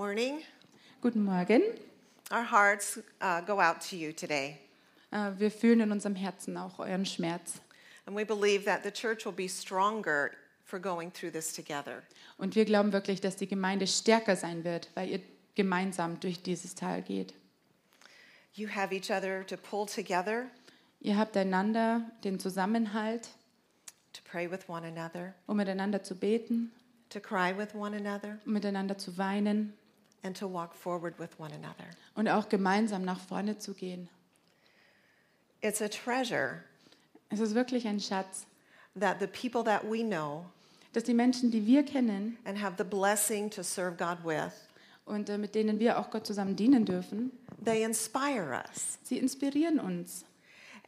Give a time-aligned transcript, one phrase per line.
[0.00, 0.42] Morning.
[1.02, 1.60] Guten Morgen.
[2.32, 4.56] Our hearts uh, go out to you today.
[5.12, 7.60] Äh, Wir fühlen in unserem Herzen auch euren Schmerz.
[8.06, 10.30] And we believe that the church will be stronger
[10.64, 12.02] for going through this together.
[12.38, 15.20] Und wir glauben wirklich, dass die Gemeinde stärker sein wird, weil ihr
[15.54, 17.34] gemeinsam durch dieses Tal geht.
[18.54, 20.46] You have each other to pull together,
[21.02, 23.28] Ihr habt einander den Zusammenhalt,
[24.14, 26.72] to pray with one another, um miteinander zu beten,
[27.10, 29.74] to cry with one another, um miteinander zu weinen
[30.22, 31.90] and to walk forward with one another.
[32.14, 34.08] und auch gemeinsam nach vorne zu gehen.
[35.62, 36.64] It's a treasure
[37.30, 38.46] Es ist wirklich ein Schatz,
[38.98, 40.46] that the people that we know
[40.92, 44.52] dass die Menschen, die wir kennen and have the blessing to serve God with,
[45.04, 47.30] und äh, mit denen wir auch Gott zusammen dienen dürfen,
[47.64, 48.98] they inspire us.
[49.02, 50.24] sie inspirieren uns.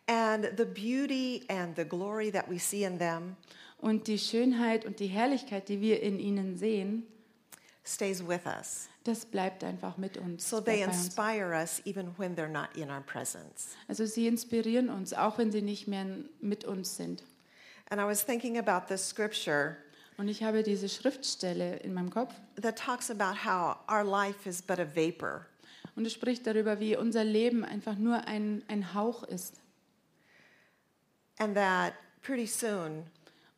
[0.08, 3.36] And the beauty and the glory that we see in them
[3.78, 7.04] Und die Schönheit und die Herrlichkeit, die wir in ihnen sehen,
[7.84, 8.88] stays with us.
[9.04, 10.48] das bleibt einfach mit uns.
[10.48, 11.06] So they bei uns.
[11.06, 13.74] inspire us even when they're not in our presence.
[13.88, 16.06] Also sie inspirieren uns, auch wenn sie nicht mehr
[16.40, 17.22] mit uns sind.
[17.90, 19.76] And I was thinking about this scripture
[20.18, 24.62] Und ich habe diese Schriftstelle in meinem Kopf that talks about how our life is
[24.62, 25.46] but a vapor.
[25.96, 29.60] und es spricht darüber, wie unser Leben einfach nur ein, ein Hauch ist.
[31.38, 33.04] And that pretty soon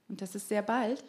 [0.08, 1.02] Und das ist sehr bald,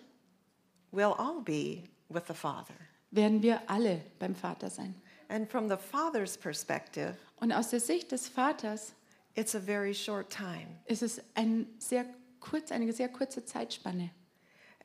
[0.92, 2.76] we'll all be with the Father.
[3.12, 4.96] Werden wir alle beim Vater sein.
[5.30, 8.94] And from the Father's perspective, Und aus der Sicht des Vaters
[9.36, 10.68] it's a very short time.
[10.86, 12.06] ist es ein sehr
[12.40, 14.12] kurz, eine sehr kurze Zeitspanne.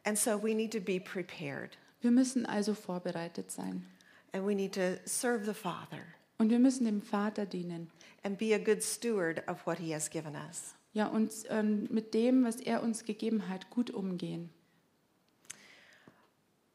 [0.05, 1.77] And so we need to be prepared.
[2.01, 3.87] Wir müssen also vorbereitet sein.
[4.33, 6.01] And we need to serve the Father
[6.39, 7.91] Und wir müssen dem Vater dienen.
[8.25, 10.75] and be a good steward of what He has given us.
[10.93, 14.51] Ja, und ähm, mit dem, was er uns gegeben hat, gut umgehen.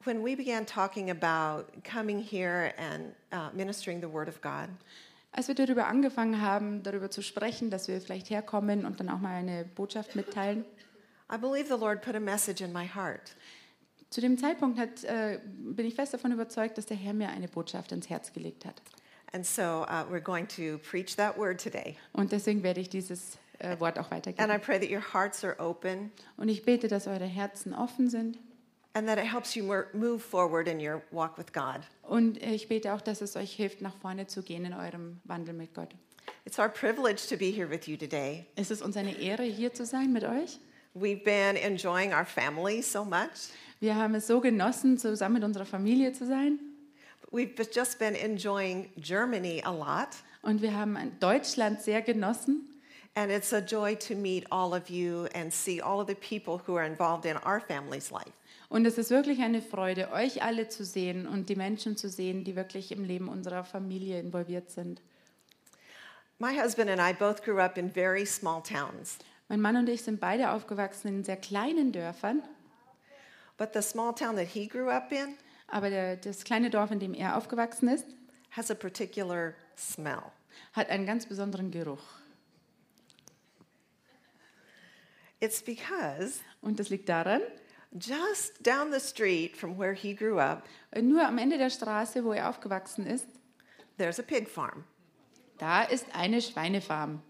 [0.06, 4.70] When we began talking about coming here and uh, ministering the Word of God,
[5.32, 9.20] Als wir darüber angefangen haben, darüber zu sprechen, dass wir vielleicht herkommen und dann auch
[9.20, 10.64] mal eine Botschaft mitteilen,
[11.30, 13.36] I believe the Lord put a message in my heart.
[14.12, 17.48] zu dem Zeitpunkt hat, äh, bin ich fest davon überzeugt, dass der Herr mir eine
[17.48, 18.82] Botschaft ins Herz gelegt hat.
[19.34, 21.98] And so uh, we're going to preach that word today.
[22.14, 24.62] Und deswegen werde ich dieses äh, Wort auch And I weitergeben.
[24.62, 28.38] pray that your hearts are open Und ich bete, dass eure Herzen offen sind.
[28.96, 31.82] And that it helps you move forward in your walk with God.
[32.02, 35.54] Und ich bete auch, dass es euch hilft, nach vorne zu gehen in eurem Wandel
[35.54, 35.90] mit Gott.
[36.46, 38.46] It's our privilege to be here with you today.
[38.56, 40.60] Es ist uns eine Ehre, hier zu sein mit euch.
[40.96, 43.52] We've been enjoying our family so much.
[43.82, 46.60] Wir haben es so genossen, zusammen mit unserer Familie zu sein.
[47.32, 50.16] We've just been enjoying Germany a lot.
[50.42, 52.70] Und wir haben Deutschland sehr genossen.
[53.16, 56.62] And it's a joy to meet all of you and see all of the people
[56.66, 58.34] who are involved in our family's life.
[58.70, 62.44] Und es ist wirklich eine Freude, euch alle zu sehen und die Menschen zu sehen,
[62.44, 65.02] die wirklich im Leben unserer Familie involviert sind.
[66.40, 69.18] My husband and I both grew up in very small towns,
[69.48, 72.42] Mein Mann und ich sind beide aufgewachsen in sehr kleinen Dörfern,
[73.58, 75.36] but the small town that he grew up in
[75.68, 78.06] aber der, das kleine Dorf, in dem er aufgewachsen ist,
[78.52, 80.32] has a particular smell.
[80.74, 82.04] hat einen ganz besonderen Geruch.
[85.40, 87.42] It's because Und das liegt daran,
[87.98, 92.34] just down the street from where he grew up, nur am Ende der Straße, wo
[92.34, 93.26] er aufgewachsen ist,
[93.98, 94.84] there's a pig farm.
[95.58, 97.22] da ist eine Schweinefarm.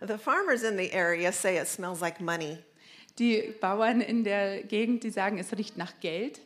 [0.00, 2.58] The farmers in the area say it smells like money.
[3.18, 6.40] Die Bauern in der Gegend, die sagen, es riecht nach Geld,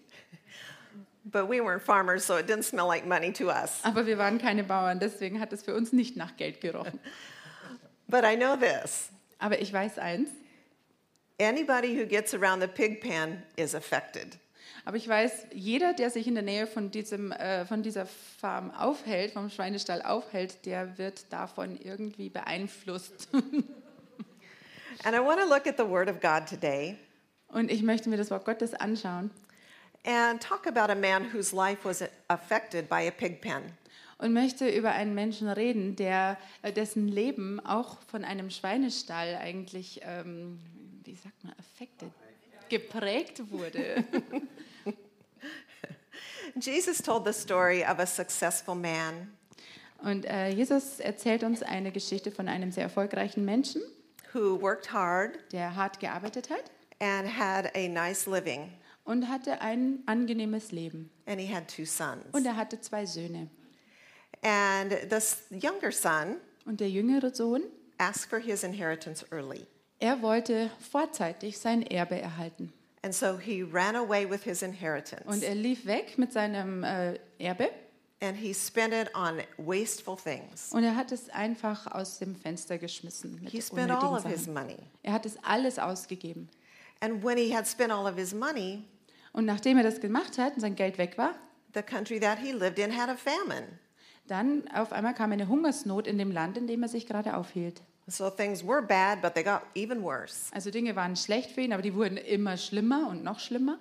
[1.26, 3.80] But we weren't farmers, so it didn't smell like money to us.
[3.82, 6.98] aber wir waren keine Bauern, deswegen hat es für uns nicht nach Geld gerochen.
[8.08, 9.08] But I know this
[9.38, 10.28] Aber ich weiß eins,
[11.38, 14.38] anybody who gets around the pig pen is affected.
[14.84, 18.70] aber ich weiß, jeder, der sich in der Nähe von, diesem, äh, von dieser Farm
[18.70, 23.28] aufhält, vom Schweinestall aufhält, der wird davon irgendwie beeinflusst.
[25.04, 26.96] And I want to look at the Word of God today
[27.48, 29.30] Und ich möchte mir das Wort Gottes anschauen
[30.04, 33.62] and talk about a man whose life was affected by a pig pen.
[34.18, 40.00] und möchte über einen Menschen reden, der, äh, dessen Leben auch von einem Schweinestall eigentlich,
[40.04, 40.60] ähm,
[41.04, 42.10] wie sagt man, affected,
[42.68, 44.04] geprägt wurde.
[46.60, 49.28] Jesus told the story of a successful man
[50.02, 53.80] Und äh, Jesus erzählt uns eine Geschichte von einem sehr erfolgreichen Menschen,
[54.32, 56.70] who worked hard der hart gearbeitet hat
[57.00, 58.70] and had a nice living,
[59.04, 61.10] und hatte ein angenehmes Leben.
[61.26, 62.24] and he had two sons.
[62.32, 63.48] Und er hatte zwei Söhne.
[64.42, 66.36] And the younger son
[66.66, 67.62] Und der jüngere Sohn,
[67.98, 69.66] asked for his inheritance early.
[70.04, 72.70] Er wollte vorzeitig sein Erbe erhalten.
[73.02, 77.18] And so he ran away with his inheritance Und er lief weg mit seinem äh,
[77.38, 77.70] Erbe
[78.20, 80.72] and he spent it on wasteful things.
[80.72, 83.40] und er hat es einfach aus dem Fenster geschmissen.
[83.42, 84.76] Mit He spent all of his money.
[85.02, 86.50] Er hat es alles ausgegeben.
[87.00, 88.84] And when he had spent all of his money,
[89.32, 91.34] Und nachdem er das gemacht hat und sein Geld weg war,
[91.74, 93.66] the country that he lived in had a famine.
[94.26, 97.80] dann auf einmal kam eine Hungersnot in dem Land, in dem er sich gerade aufhielt.
[98.06, 100.50] So things were bad, but they got even worse.
[100.52, 103.78] Also Dinge waren schlecht für ihn, aber die wurden immer schlimmer und noch schlimmer.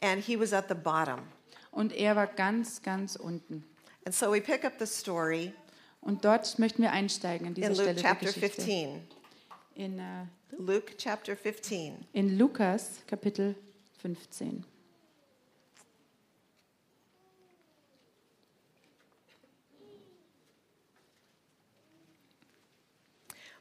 [0.00, 1.20] And he was at the bottom.
[1.70, 3.64] Und er war ganz, ganz unten.
[4.06, 5.52] And so we pick up the story
[6.00, 8.62] Und dort möchten wir einsteigen in diese in Stelle Luke der chapter Geschichte.
[8.62, 9.02] 15.
[9.74, 10.02] In, äh,
[10.56, 12.06] Luke chapter 15.
[12.12, 13.56] in Lukas Kapitel
[14.00, 14.64] 15.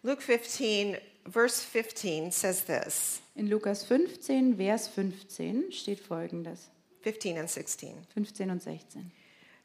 [0.05, 6.69] Luke 15, verse 15 says this In Lukas 15, Vers 15 steht folgendes.
[7.01, 8.05] 15 and 16.
[8.13, 9.11] 15 und 16.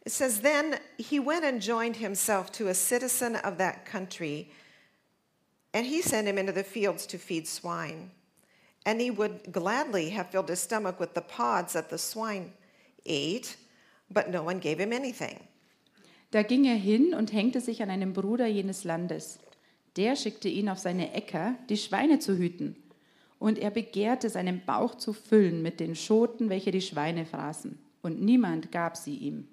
[0.07, 4.51] It says, Then he went and joined himself to a citizen of that country,
[5.75, 8.11] and he sent him into the fields to feed swine.
[8.87, 12.55] And he would gladly have filled his stomach with the pods that the swine
[13.05, 13.59] ate,
[14.11, 15.47] but no one gave him anything.
[16.31, 19.39] Da ging er hin und hängte sich an einen Bruder jenes Landes.
[19.97, 22.77] Der schickte ihn auf seine Äcker, die Schweine zu hüten.
[23.39, 27.79] Und er begehrte, seinen Bauch zu füllen mit den Schoten, welche die Schweine fraßen.
[28.03, 29.49] Und niemand gab sie ihm.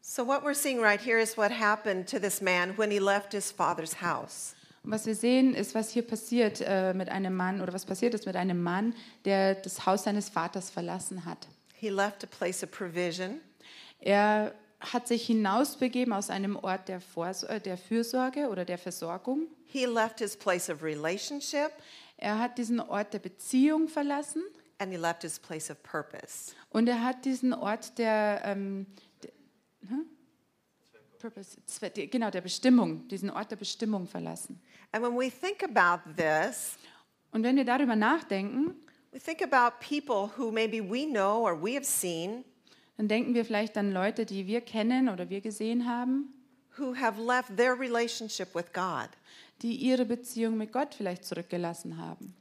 [0.00, 3.32] So, what we're seeing right here is what happened to this man when he left
[3.32, 4.54] his father's house.
[4.84, 8.14] Und was wir sehen, ist, was hier passiert äh, mit einem Mann oder was passiert
[8.14, 8.94] ist mit einem Mann,
[9.24, 11.48] der das Haus seines Vaters verlassen hat.
[11.74, 13.40] He left a place of provision,
[13.98, 14.54] Er
[14.92, 19.46] hat sich hinausbegeben aus einem Ort der, Vors äh, der Fürsorge oder der Versorgung.
[19.66, 21.70] he left his place of relationship,
[22.18, 24.42] Er hat diesen Ort der Beziehung verlassen
[24.78, 26.52] and he left his place of purpose.
[26.70, 28.86] und er hat diesen Ort der, ähm,
[29.22, 29.30] der
[29.88, 30.06] hm?
[31.18, 31.56] Purpose,
[32.10, 34.60] genau der Bestimmung, diesen Ort der Bestimmung verlassen.
[34.92, 36.76] And when we think about this,
[37.32, 38.74] Und wenn wir darüber nachdenken,
[39.12, 42.44] we think about people who maybe we know or we have seen
[42.96, 46.32] dann denken wir vielleicht an Leute, die wir kennen oder wir gesehen haben,
[46.78, 49.08] who have left their relationship with God.
[49.62, 52.34] die ihre Beziehung mit Gott vielleicht zurückgelassen haben.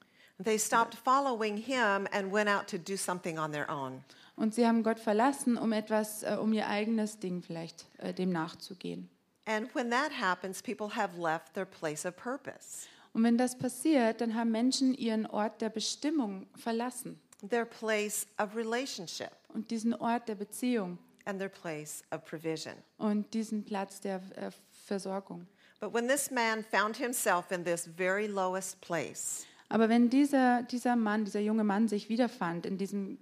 [0.44, 4.04] They stopped following him and went out to do something on their own.
[4.36, 8.31] Und sie haben Gott verlassen, um etwas, äh, um ihr eigenes Ding vielleicht äh, dem
[8.31, 9.10] nachzugehen.
[9.46, 14.19] And when that happens, people have left their place of purpose, Und wenn das passiert,
[14.19, 17.18] dann haben Menschen ihren Ort der Bestimmung verlassen
[17.50, 22.74] their place of relationship, und diesen Ort der Beziehung and their place of provision.
[22.98, 24.52] und diesen Platz der äh,
[24.86, 25.48] Versorgung.
[25.80, 30.96] But when this man found himself in this very lowest place, Aber wenn dieser, dieser
[30.96, 33.18] Mann, dieser junge Mann sich wiederfand in diesem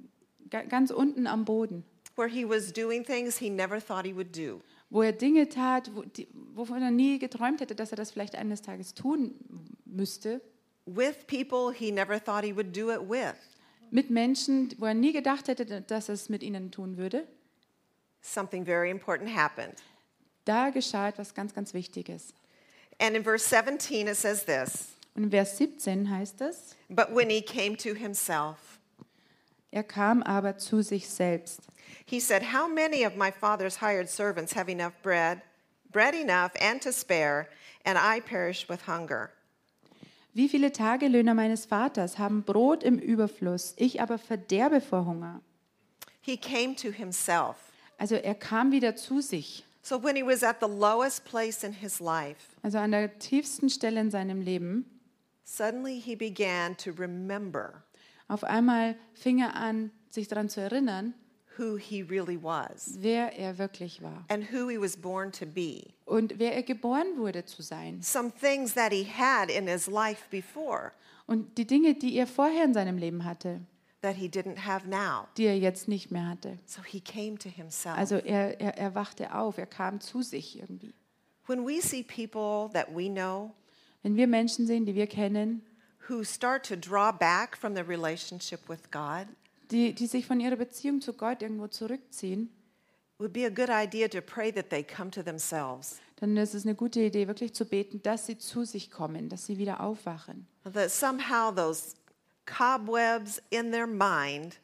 [0.50, 1.84] ga- ganz unten am Boden,
[2.18, 5.90] where he was doing things he never thought he would do, wo er Dinge tat,
[5.96, 9.34] wo, die, wovon er nie geträumt hätte, dass er das vielleicht eines Tages tun
[9.86, 10.42] müsste,
[10.86, 13.34] with people he never thought he would do it with,
[13.94, 17.28] mit Menschen, wo er nie gedacht hätte, dass er es mit ihnen tun würde,
[18.22, 19.76] something very important happened.
[20.46, 22.34] da geschah etwas ganz, ganz Wichtiges.
[23.00, 27.30] And in verse 17, it says this Und in Vers 17 heißt es, But when
[27.30, 28.80] he came to himself,
[29.72, 31.62] er kam aber zu sich selbst.
[32.06, 35.42] he said, How many of my father's hired servants have enough bread,
[35.92, 37.48] bread enough and to spare,
[37.86, 39.32] and I perish with hunger?
[40.34, 45.42] Wie viele Tagelöhner meines Vaters haben Brot im Überfluss, ich aber verderbe vor Hunger.
[46.22, 47.56] He came to himself.
[47.98, 49.66] Also er kam wieder zu sich.
[49.84, 53.70] So when he was at the lowest place in his life, Also an der tiefsten
[53.70, 54.86] Stelle in seinem Leben.
[55.44, 57.84] suddenly he began to remember
[58.28, 61.14] Auf einmal fing er an, sich daran zu erinnern,
[61.58, 65.94] who he really was wer er wirklich war and who he was born to be.
[66.06, 68.02] und wer er geboren wurde zu sein.
[68.02, 70.92] Some things that he had in his life before
[71.26, 73.62] Und die Dinge, die er vorher in seinem Leben hatte,
[74.02, 75.28] that he didn't have now.
[75.38, 76.58] die er jetzt nicht mehr hatte.
[76.66, 77.98] So he came to himself.
[77.98, 80.94] Also er, er, er wachte auf, er kam zu sich irgendwie.
[81.48, 83.52] when we see people that we know
[84.02, 85.62] Wenn wir Menschen sehen, die wir kennen,
[86.10, 89.28] who start to draw back from the relationship with God,
[89.74, 92.50] die, die sich von ihrer Beziehung zu Gott irgendwo zurückziehen,
[93.20, 95.98] would be a good idea to pray that they come to themselves.
[96.18, 99.46] dann ist es eine gute Idee, wirklich zu beten, dass sie zu sich kommen, dass
[99.46, 100.48] sie wieder aufwachen.
[100.64, 101.96] That somehow those
[102.46, 104.60] cobwebs in their mind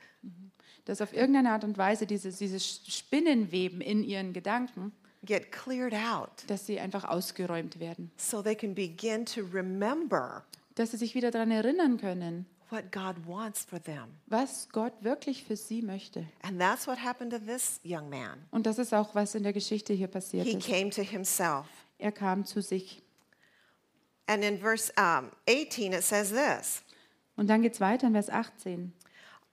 [0.86, 4.92] Dass auf irgendeine Art und Weise dieses, dieses Spinnenweben in ihren Gedanken,
[5.26, 8.12] get cleared out dass sie einfach ausgeräumt werden.
[8.18, 10.44] so they can begin to remember
[10.76, 14.16] Dass sie sich wieder daran erinnern können, what God wants for them.
[14.28, 16.26] was Gott wirklich für sie möchte.
[16.44, 18.46] And that's what happened to this young man.
[18.52, 20.68] Und das ist auch, was in der Geschichte hier passiert He ist.
[20.68, 21.66] came to himself.
[21.98, 23.02] Er kam zu sich.
[24.28, 26.84] And in verse um, 18, it says this
[27.36, 28.94] Und dann geht es weiter in Vers 18.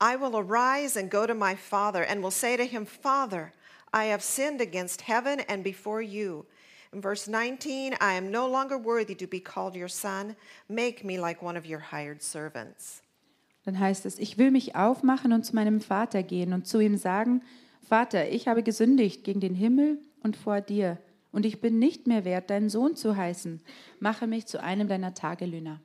[0.01, 3.53] I will arise and go to my father and will say to him, Father,
[3.95, 6.45] I have sinned against heaven and before you.
[6.93, 10.37] In verse 19, I am no longer worthy to be called your son.
[10.69, 13.01] Make me like one of your hired servants.
[13.67, 16.97] Dann heißt es, ich will mich aufmachen und zu meinem Vater gehen und zu ihm
[16.97, 17.43] sagen,
[17.87, 20.99] Vater, ich habe gesündigt gegen den Himmel und vor dir,
[21.33, 23.61] und ich bin nicht mehr wert, dein Sohn zu heißen.
[24.01, 25.83] Mache mich zu einem deiner Tagelöhner.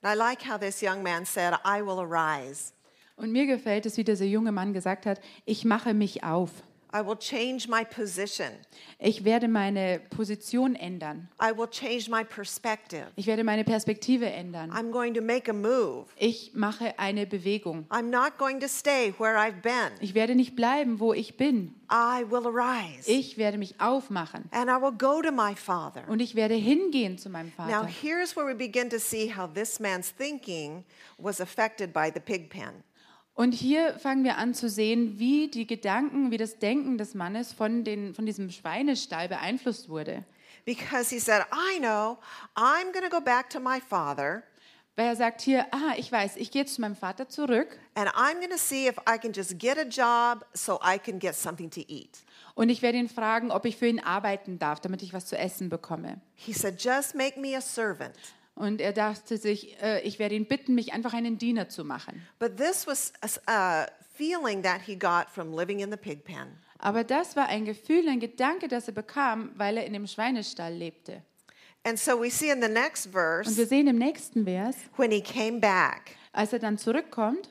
[0.00, 2.72] And I like how this young man said, I will arise.
[3.16, 6.50] Und mir gefällt es, wie dieser junge Mann gesagt hat, ich mache mich auf.
[6.96, 8.52] I will change my position.
[9.00, 11.28] Ich werde meine Position ändern.
[11.42, 13.06] I will change my perspective.
[13.16, 14.70] Ich werde meine Perspektive ändern.
[14.70, 16.06] I'm going to make a move.
[16.16, 17.84] Ich mache eine Bewegung.
[17.90, 19.90] I'm not going to stay where I've been.
[20.00, 21.74] Ich werde nicht bleiben, wo ich bin.
[21.90, 23.10] I will arise.
[23.10, 24.44] Ich werde mich aufmachen.
[24.52, 26.04] And I will go to my father.
[26.08, 27.88] Und ich werde hingehen zu meinem Now, Vater.
[27.88, 30.84] here's where we begin to see how this man's thinking
[31.18, 32.84] was affected by the pig pen.
[33.34, 37.52] Und hier fangen wir an zu sehen, wie die Gedanken, wie das Denken des Mannes
[37.52, 40.24] von, den, von diesem Schweinestall beeinflusst wurde.
[40.64, 42.18] Because he said, I know,
[42.56, 44.44] I'm going to go back to my father
[44.96, 48.08] Weil er sagt hier, ah, ich weiß, ich gehe jetzt zu meinem Vater zurück and
[48.10, 51.34] I'm going to see if I can just get a job so I can get
[51.34, 52.22] something to eat.
[52.54, 55.36] und ich werde ihn fragen, ob ich für ihn arbeiten darf, damit ich was zu
[55.36, 56.20] essen bekomme.
[56.36, 58.14] He said, just make me a servant.
[58.54, 62.24] Und er dachte sich, äh, ich werde ihn bitten, mich einfach einen Diener zu machen.
[62.38, 66.58] But this was a, a feeling that he got from living in the pig pen.
[66.78, 70.72] Aber das war ein Gefühl, ein Gedanke, das er bekam, weil er in dem Schweinestall
[70.72, 71.22] lebte.
[71.86, 75.10] And so we see in the next Und verse, wir sehen im nächsten Vers, when
[75.10, 77.50] he came back, als er dann zurückkommt,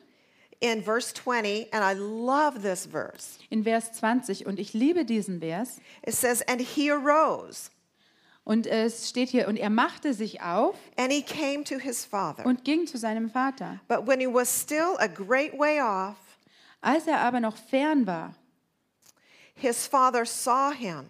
[0.59, 3.37] in verse 20, and I love this verse.
[3.49, 7.69] in Vers 20, und ich liebe diesen Vers, It says, And he arose,
[8.45, 12.45] und es steht hier, und er machte sich auf and he came to his father.
[12.45, 13.79] und ging zu seinem Vater.
[13.87, 16.17] But when he was still a great way off,
[16.81, 18.33] Als er aber noch fern war,
[19.55, 21.09] his father saw him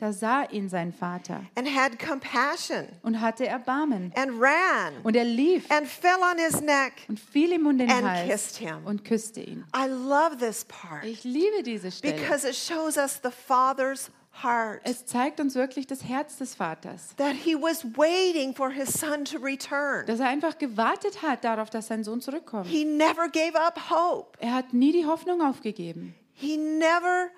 [0.00, 4.12] da sah ihn sein Vater and had compassion und hatte Erbarmen.
[4.14, 6.92] and ran Und er lief and fell on his neck.
[7.08, 8.84] und fiel ihm um den and Hals kissed him.
[8.86, 9.64] und küsste ihn.
[9.74, 12.14] I love this part Ich liebe diese Stelle.
[12.14, 14.08] because it shows us the father's
[14.42, 14.80] heart.
[14.84, 17.14] Es zeigt uns wirklich das Herz des Vaters.
[17.16, 20.06] That he was waiting for his son to return.
[20.06, 22.66] Dass er einfach gewartet hat darauf, dass sein Sohn zurückkommt.
[22.66, 24.38] He never gave up hope.
[24.40, 26.14] Er hat nie die Hoffnung aufgegeben.
[26.32, 27.30] He never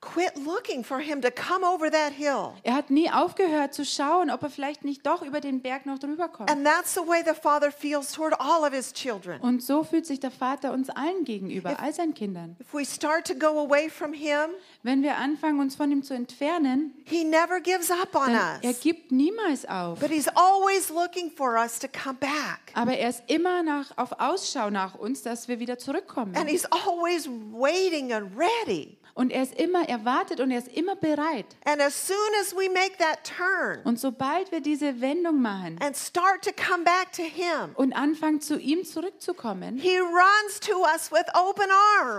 [0.00, 2.54] quit looking for him to come over that hill.
[2.62, 5.98] Er hat nie aufgehört zu schauen, ob er vielleicht nicht doch über den Berg noch
[5.98, 6.50] drüber kommt.
[6.50, 9.40] And that's the way the father feels toward all of his children.
[9.40, 12.56] Und so fühlt sich der Vater uns allen gegenüber, all seinen Kindern.
[12.60, 14.50] If we start to go away from him,
[14.84, 18.70] Wenn wir anfangen, uns von ihm zu entfernen, he never gives up on dann er
[18.70, 18.80] us.
[18.80, 19.98] gibt niemals auf.
[19.98, 22.60] But he's always looking for us to come back.
[22.74, 26.36] Aber er ist immer nach, auf Ausschau nach uns, dass wir wieder zurückkommen.
[26.36, 28.96] And he's always waiting and ready.
[29.18, 31.44] Und er ist immer, er wartet und er ist immer bereit.
[31.64, 35.96] And as soon as we make that turn Und sobald wir diese Wendung machen and
[35.96, 41.10] start to come back to him, und anfangen, zu ihm zurückzukommen, he runs to us
[41.10, 41.66] with open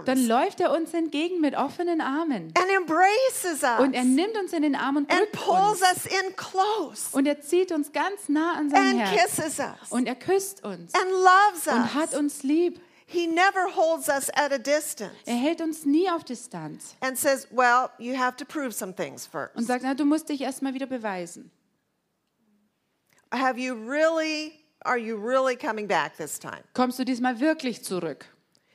[0.05, 2.53] dann arms läuft er uns entgegen mit offenen Armen.
[2.57, 5.81] and embraces us Und er nimmt uns in den Arm und and drückt pulls uns.
[5.81, 9.35] us in close Und er zieht uns ganz nah an sein and Herz.
[9.37, 12.19] kisses us Und er küsst uns and loves und hat us.
[12.19, 12.81] uns lieb.
[13.11, 17.47] He never holds us at a distance Er hält uns nie auf Distanz and says,
[17.49, 19.67] Well, you have to prove some things und first.
[19.67, 21.49] sagt, na, du musst dich erstmal wieder beweisen.
[23.31, 24.53] Have you really,
[24.85, 26.63] are you really coming back this time?
[26.73, 28.25] Kommst du diesmal wirklich zurück?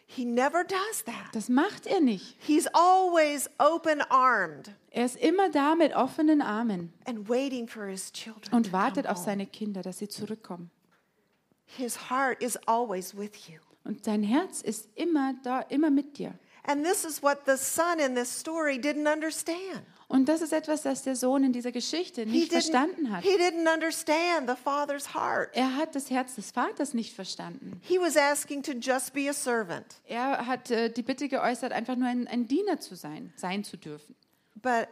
[0.07, 1.33] He never does that.
[1.33, 2.37] Das macht er nicht.
[2.41, 8.13] He's always open armed Er ist immer da mit offenen Armen and waiting for his
[8.13, 8.53] children.
[8.53, 10.71] und wartet auf seine Kinder, dass sie zurückkommen.
[11.67, 13.59] His heart is always with you.
[13.85, 16.35] Und sein Herz ist immer da, immer mit dir.
[16.67, 19.83] And this is what the son in this story didn't understand.
[20.09, 23.23] Und das ist etwas, das der Sohn in dieser Geschichte He nicht verstanden didn't, hat.
[23.25, 25.51] he didn't understand the father's heart.
[25.55, 27.79] Er hat das Herz des Vaters nicht verstanden.
[27.83, 29.85] He was asking to just be a servant.
[30.07, 33.77] Er hat äh, die Bitte geäußert, einfach nur ein, ein Diener zu sein, sein zu
[33.77, 34.15] dürfen.
[34.55, 34.89] But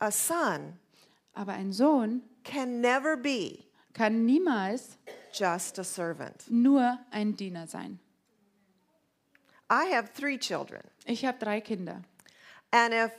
[0.00, 0.78] a son
[1.34, 4.98] Aber ein Sohn can never be kann niemals
[5.32, 6.50] just a servant.
[6.50, 8.00] nur ein Diener sein.
[9.70, 10.82] I have three children.
[11.06, 12.02] Ich habe drei Kinder.
[12.72, 13.12] And if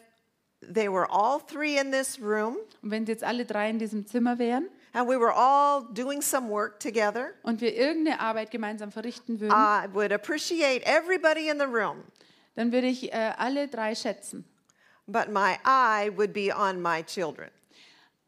[0.61, 4.37] they were all three in this room Und wenn jetzt alle drei in diesem Zimmer
[4.37, 9.39] wären and we were all doing some work together, und wir irgendeine Arbeit gemeinsam verrichten
[9.39, 12.03] würden, I would appreciate everybody in the room.
[12.55, 14.45] dann würde ich äh, alle drei schätzen.
[15.07, 17.49] But my eye would be on my children.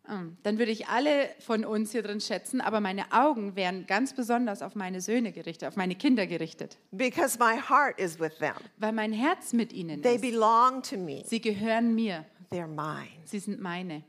[0.10, 4.14] Ähm, Dann würde ich alle von uns hier drin schätzen, aber meine Augen wären ganz
[4.14, 8.56] besonders auf meine Söhne gerichtet, auf meine Kinder gerichtet, because my heart is with them.
[8.78, 10.22] weil mein Herz mit ihnen They ist.
[10.22, 11.24] belong to me.
[11.26, 13.10] Sie gehören mir, They're mine.
[13.26, 14.04] sie sind meine.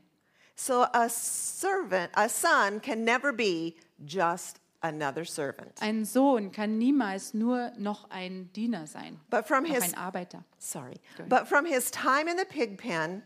[0.55, 3.73] So a servant, a son can never be
[4.05, 5.71] just another servant.
[5.81, 10.43] Ein Sohn kann niemals nur noch ein Diener sein, But from his ein Arbeiter.
[10.57, 10.95] sorry,
[11.29, 13.23] but from his time in the pig pen,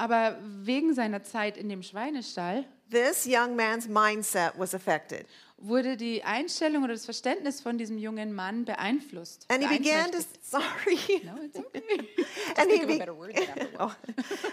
[0.00, 5.26] Aber wegen seiner Zeit in dem Schweinestall this young man's mindset was affected.
[5.58, 9.44] wurde die Einstellung oder das Verständnis von diesem jungen Mann beeinflusst.
[9.50, 10.96] And he began to sorry.
[11.24, 11.82] No, it's okay.
[12.56, 12.98] and he be-.
[13.78, 13.92] Oh.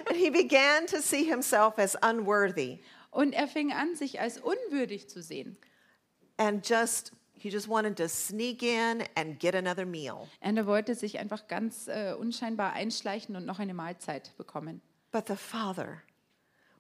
[0.09, 5.07] and he began to see himself as unworthy Und er fing an, sich als unwürdig
[5.07, 5.57] zu sehen.
[6.37, 10.27] and just he just wanted to sneak in and get another meal.
[10.41, 14.81] Und er wollte sich einfach ganz äh, unscheinbar einschleichen und noch eine Mahlzeit bekommen.
[15.11, 16.03] But the father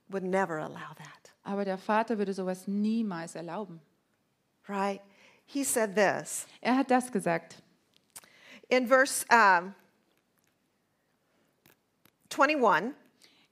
[0.09, 1.31] would never allow that.
[1.45, 3.79] Aber der Vater würde sowas niemals erlauben.
[4.67, 5.01] Right?
[5.45, 7.61] He said this Er hat das gesagt.
[8.69, 9.73] in verse um,
[12.29, 12.93] 21.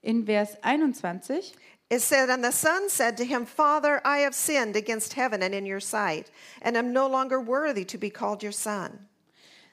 [0.03, 1.53] In Vers 21,
[1.89, 5.55] It said, And the son said to him, Father, I have sinned against heaven and
[5.55, 6.29] in your sight,
[6.61, 9.07] and am no longer worthy to be called your son.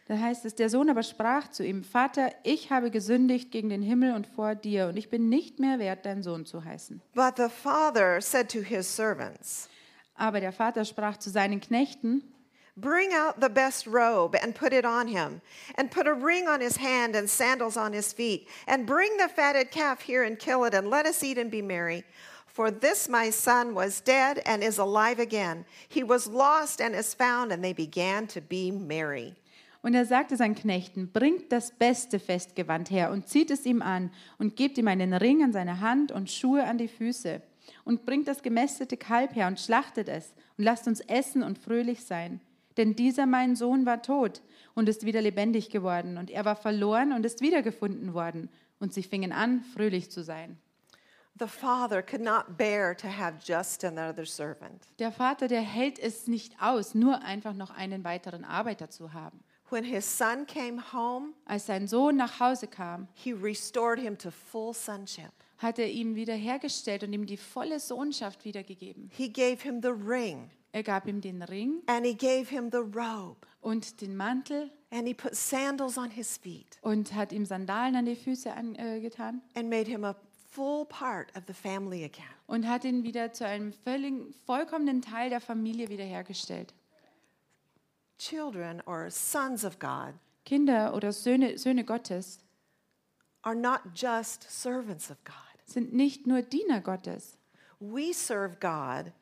[0.09, 3.83] Da heißt es, der Sohn aber sprach zu ihm, Vater, ich habe gesündigt gegen den
[3.83, 7.01] Himmel und vor dir, und ich bin nicht mehr wert, dein Sohn zu heißen.
[7.15, 9.69] But the father said to his servants,
[10.15, 12.23] Aber der Vater sprach zu seinen Knechten,
[12.77, 15.43] Bring out the best robe and put it on him,
[15.77, 19.29] and put a ring on his hand and sandals on his feet, and bring the
[19.29, 22.03] fatted calf here and kill it, and let us eat and be merry.
[22.47, 25.67] For this my son was dead and is alive again.
[25.89, 29.35] He was lost and is found, and they began to be merry.
[29.83, 34.13] Und er sagte seinen Knechten, bringt das beste Festgewand her und zieht es ihm an
[34.39, 37.43] und gebt ihm einen Ring an seine Hand und Schuhe an die Füße.
[37.85, 42.05] Und bringt das gemästete Kalb her und schlachtet es und lasst uns essen und fröhlich
[42.05, 42.41] sein.
[42.77, 44.41] Denn dieser mein Sohn war tot
[44.75, 48.49] und ist wieder lebendig geworden und er war verloren und ist wiedergefunden worden.
[48.79, 50.59] Und sie fingen an, fröhlich zu sein.
[51.39, 54.87] The father could not bear to have just another servant.
[54.99, 59.43] Der Vater, der hält es nicht aus, nur einfach noch einen weiteren Arbeiter zu haben.
[59.73, 64.31] When his son came home, Als sein Sohn nach Hause kam, he restored him to
[64.31, 65.33] full sonship.
[65.57, 69.11] hat er ihm wiederhergestellt und ihm die volle Sohnschaft wiedergegeben.
[69.17, 72.79] He gave him the ring, Er gab ihm den Ring and he gave him the
[72.79, 77.97] robe, und den Mantel and he put sandals on his feet, und hat ihm Sandalen
[77.97, 80.15] an die Füße angetan äh, and made him a
[80.51, 82.25] full part of the family again.
[82.47, 86.75] und hat ihn wieder zu einem völlig, vollkommenen Teil der Familie wiederhergestellt.
[88.23, 92.39] Children or sons of God Kinder oder Söhne, Söhne Gottes
[93.43, 95.35] are not just servants of God.
[95.67, 97.37] sind nicht nur Diener Gottes.
[97.81, 99.13] We serve God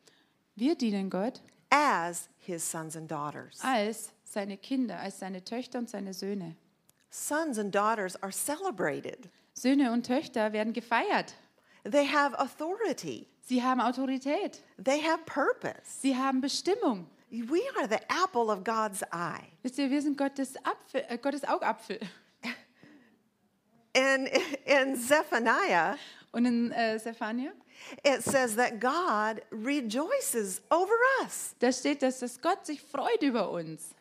[0.54, 3.58] Wir dienen Gott as his sons and daughters.
[3.62, 6.56] als seine Kinder, als seine Töchter und seine Söhne.
[7.08, 9.30] Sons and daughters are celebrated.
[9.54, 11.34] Söhne und Töchter werden gefeiert.
[11.90, 13.26] They have authority.
[13.40, 14.62] Sie haben Autorität.
[14.76, 16.00] They have purpose.
[16.02, 17.06] Sie haben Bestimmung.
[17.30, 19.46] We are the apple of God's eye.
[19.62, 22.00] Wisst ihr, wir sind Gottes, Apfel, äh, Gottes Augapfel.
[23.94, 24.28] And
[24.66, 25.96] in Zephaniah,
[26.32, 27.52] Und in äh, Zephania,
[28.04, 31.54] it says that God rejoices over us.
[31.58, 33.94] da steht, dass das Gott sich freut über uns.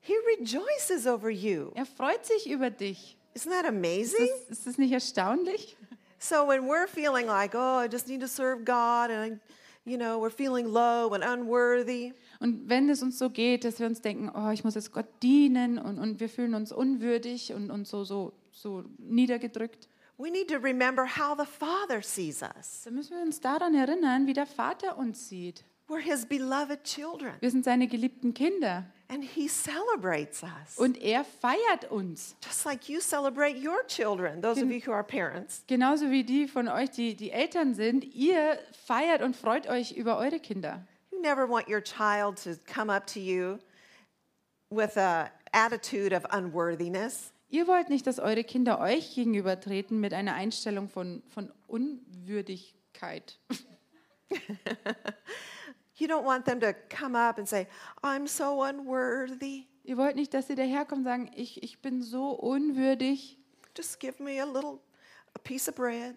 [0.00, 1.72] He rejoices over you.
[1.74, 3.16] Er freut sich über dich.
[3.34, 4.28] Isn't that Ist amazing?
[4.48, 5.76] das, ist das nicht erstaunlich?
[6.18, 9.40] So when we're feeling like, oh, I just need to serve God and,
[9.84, 13.86] you know, we're feeling low and unworthy, Und wenn es uns so geht, dass wir
[13.86, 17.70] uns denken, oh, ich muss jetzt Gott dienen und, und wir fühlen uns unwürdig und,
[17.70, 22.82] und so, so, so niedergedrückt, we need to remember how the Father sees us.
[22.84, 25.64] dann müssen wir uns daran erinnern, wie der Vater uns sieht.
[25.88, 27.34] We're His beloved children.
[27.40, 28.86] Wir sind seine geliebten Kinder.
[29.08, 30.78] And He celebrates us.
[30.78, 32.36] Und er feiert uns.
[32.44, 35.62] Just like you celebrate your children, those of you who are parents.
[35.66, 38.04] Genauso wie die von euch, die, die Eltern sind.
[38.04, 40.86] Ihr feiert und freut euch über eure Kinder.
[41.12, 43.58] You never want your child to come up to you
[44.70, 47.32] with a attitude of unworthiness.
[47.48, 53.38] Ihr wollt nicht, dass eure Kinder euch gegenübertreten mit einer Einstellung von, von Unwürdigkeit.
[55.96, 57.68] You don't want them to come up and say,
[58.02, 59.66] I'm so unworthy.
[59.84, 63.38] Ihr wollt nicht, dass sie daherkommen und sagen, ich, ich bin so unwürdig.
[63.76, 64.80] Just give me a little
[65.34, 66.16] a piece of bread.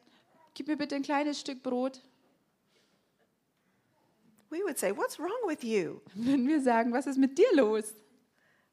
[0.54, 2.02] Gib mir bitte ein kleines Stück Brot.
[4.50, 6.02] We would say, What's wrong with you?
[6.16, 7.94] Wenn wir sagen, was ist mit dir los?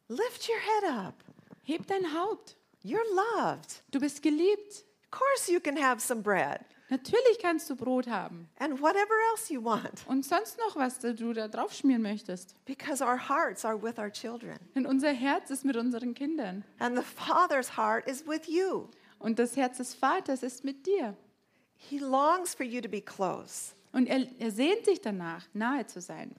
[0.09, 1.25] Lift your head up.
[1.65, 2.57] Heb dein Haupt.
[2.83, 3.83] You're loved.
[3.91, 4.85] Du bist geliebt.
[5.05, 8.49] Of course, you can have some bread Natürlich kannst du Brot haben.
[8.59, 12.55] and whatever else you want Und sonst noch was du da drauf schmieren möchtest.
[12.67, 14.59] because our hearts are with our children.
[14.75, 16.63] Denn unser Herz ist mit unseren Kindern.
[16.79, 18.89] And the Father's heart is with you.
[19.19, 21.17] Und das Herz des Vaters ist mit dir.
[21.77, 23.75] He longs for you to be close.
[23.93, 26.35] Und er, er sehnt sich danach, nahe zu sein.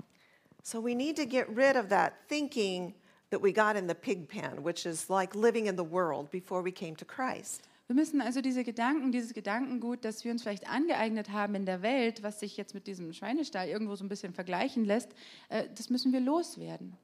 [0.62, 2.94] So we need to get rid of that thinking
[3.32, 6.64] that we got in the pig pen, which is like living in the world before
[6.64, 7.62] we came to Christ.
[7.88, 11.84] Wir müssen also diese Gedanken, dieses Gedankengut, das wir uns vielleicht angeeignet haben in der
[11.84, 15.13] Welt, was sich jetzt mit diesem Schweinestall irgendwo so ein bisschen vergleichen lässt,
[15.50, 16.98] äh, das müssen wir loswerden.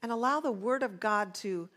[0.00, 1.68] And allow the Word of God to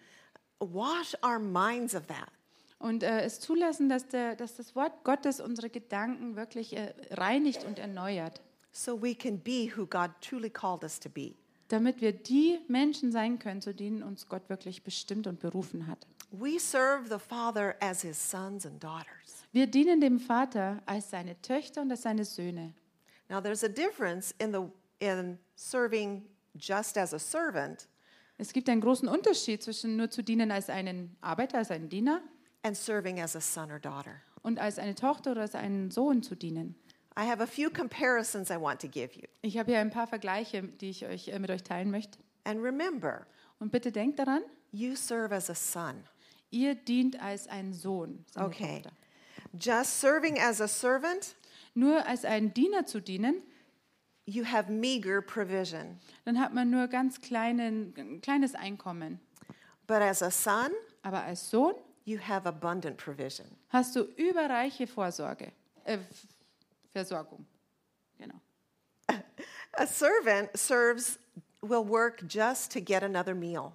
[0.59, 2.29] wash our minds of that.
[2.77, 7.63] Und äh, es zulassen, dass, der, dass das Wort Gottes unsere Gedanken wirklich äh, reinigt
[7.65, 11.33] und erneuert, so we can be who God truly called us to be.
[11.71, 16.05] damit wir die Menschen sein können, zu denen uns Gott wirklich bestimmt und berufen hat.
[16.31, 19.45] We serve the Father as his sons and daughters.
[19.51, 22.73] Wir dienen dem Vater als seine Töchter und als seine Söhne.
[23.29, 26.23] Now there's a difference in the in serving
[26.55, 27.87] just as a servant
[28.37, 32.21] Es gibt einen großen Unterschied zwischen nur zu dienen als einen Arbeiter, als einen Diener
[32.63, 34.21] and serving as a son or daughter.
[34.41, 36.75] und als eine Tochter oder als einen Sohn zu dienen.
[37.19, 39.27] I have a few comparisons I want to give you.
[39.41, 42.17] Ich habe hier ein paar Vergleiche, die ich euch, äh, mit euch teilen möchte.
[42.45, 43.27] And remember,
[43.59, 44.41] Und bitte denkt daran,
[44.71, 46.03] you serve as a son.
[46.51, 48.83] Ihr dient als ein Sohn, Okay.
[49.59, 51.35] Just serving as a servant,
[51.73, 53.41] Nur als ein Diener zu dienen,
[54.25, 55.99] you have meager provision.
[56.25, 59.19] dann hat man nur ganz kleinen, ein kleines Einkommen.
[59.87, 63.47] But as a son, Aber als Sohn you have abundant provision.
[63.69, 65.51] hast du überreiche Vorsorge,
[65.85, 65.97] äh,
[66.91, 67.45] Versorgung.
[68.17, 68.35] Genau.
[69.77, 71.17] A servant serves
[71.61, 73.71] will work just to get another meal.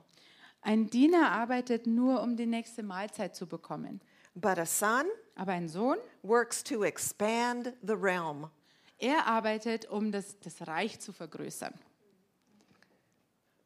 [0.66, 4.00] Ein Diener arbeitet nur, um die nächste Mahlzeit zu bekommen.
[4.34, 5.04] But a son
[5.36, 8.50] Aber ein Sohn, works to expand the realm.
[8.98, 11.72] er arbeitet, um das, das Reich zu vergrößern.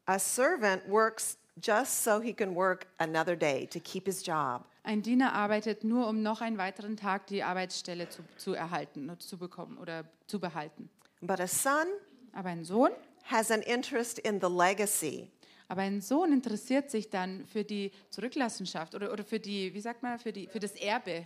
[0.05, 4.63] A servant works just so he can work another day to keep his job.
[4.83, 9.23] Ein Diener arbeitet nur, um noch einen weiteren Tag die Arbeitsstelle zu, zu erhalten und
[9.23, 10.87] zu bekommen oder zu behalten.
[11.21, 11.87] But a son
[12.33, 12.91] Aber ein Sohn,
[13.23, 15.31] has an interest in the legacy.
[15.71, 20.03] Aber ein Sohn interessiert sich dann für die Zurücklassenschaft oder, oder für die, wie sagt
[20.03, 21.25] man, für, die, für das Erbe,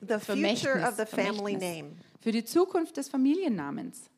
[0.00, 1.96] The future of the family name.
[2.20, 4.10] für die Zukunft des Familiennamens.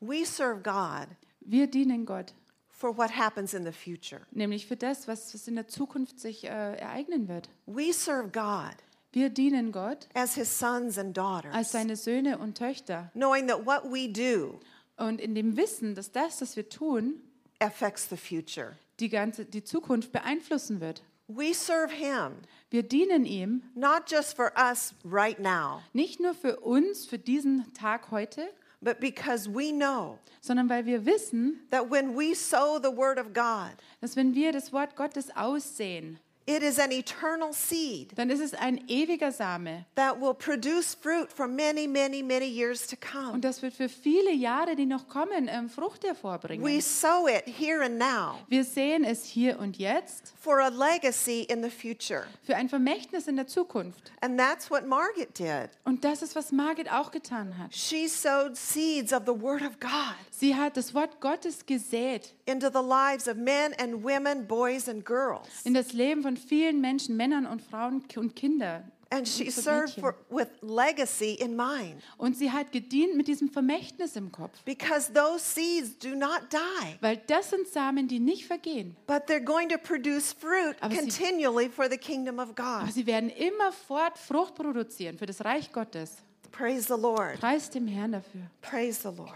[0.00, 1.06] We serve God
[1.40, 2.34] Wir dienen Gott,
[2.70, 4.22] for what happens in the future.
[4.32, 7.48] nämlich für das, was, was in der Zukunft sich äh, ereignen wird.
[7.66, 8.74] We serve God
[9.12, 13.64] Wir dienen Gott as his sons and als daughters, seine Söhne und Töchter knowing that
[13.64, 14.58] what we do
[14.96, 17.22] und in dem Wissen, dass das, was wir tun,
[17.60, 18.76] affects the future.
[18.98, 21.02] die ganze die Zukunft beeinflussen wird.
[21.28, 22.38] We serve him
[22.70, 27.72] Wir dienen ihm not just for us right now, nicht nur für uns, für diesen
[27.74, 28.48] Tag heute,
[28.80, 33.32] but because we know sondern weil wir wissen, that when we sow the word of
[33.32, 36.18] God, dass wenn wir das Wort Gottes aussehen,
[36.50, 41.30] it is an eternal seed dann ist es ein ewiger Same that will produce fruit
[41.32, 43.32] for many, many, many years to come.
[43.32, 47.84] und das wird für viele Jahre, die noch kommen, ähm, Frucht We sow it here
[47.84, 52.24] and now Wir sehen es hier und jetzt for a legacy in the future.
[52.42, 54.12] für ein Vermächtnis in der Zukunft.
[54.20, 55.70] And that's what Margaret did.
[55.84, 57.74] Und das ist, was Margit auch getan hat.
[57.74, 62.68] She sowed seeds of the word of God Sie hat das Wort Gottes gesät into
[62.68, 65.46] the lives of men and women, boys and girls.
[65.64, 68.90] in das Leben von vielen Menschen, Männern und Frauen und Kindern.
[69.12, 74.14] And she served for, with legacy in mind Und sie hat gedient mit diesem Vermächtnis
[74.14, 74.62] im Kopf.
[74.64, 78.94] because those seeds do not die, Weil das sind Samen, die nicht vergehen.
[79.08, 82.92] but they're going to produce fruit Aber sie- continually for the kingdom of Aber God.
[82.92, 86.18] sie werden immerfort Frucht produzieren für das Reich Gottes.
[86.52, 87.40] Praise the Lord.
[87.40, 88.42] Preis dem Herrn dafür.
[88.62, 89.32] Praise the Lord.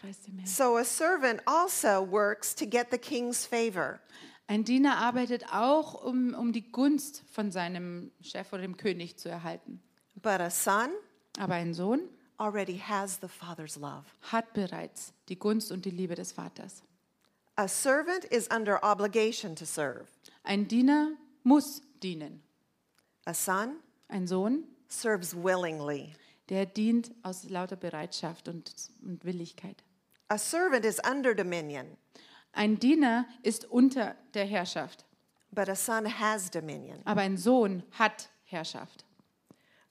[0.00, 0.46] Kreis dem Herrn.
[0.46, 3.98] So a servant also works to get the king's favor.
[4.46, 9.28] Ein Diener arbeitet auch, um, um die Gunst von seinem Chef oder dem König zu
[9.28, 9.80] erhalten.
[10.16, 10.90] But a son
[11.38, 12.00] Aber ein Sohn
[12.38, 14.04] already has the father's love.
[14.30, 16.82] hat bereits die Gunst und die Liebe des Vaters.
[17.56, 20.06] A servant is under obligation to serve.
[20.42, 21.12] Ein Diener
[21.44, 22.42] muss dienen.
[23.24, 23.76] A son
[24.08, 26.12] Ein Sohn, serves willingly.
[26.48, 28.70] der dient aus lauter Bereitschaft und,
[29.02, 29.82] und Willigkeit.
[30.28, 31.96] A servant is under dominion,
[32.52, 35.04] Ein Diener ist unter der Herrschaft,
[35.50, 37.00] but a son has dominion.
[37.04, 39.04] aber ein Sohn hat Herrschaft.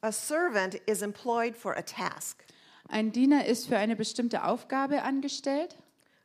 [0.02, 2.44] A servant is employed for a task,
[2.88, 5.78] Ein Diener ist für eine bestimmte Aufgabe angestellt,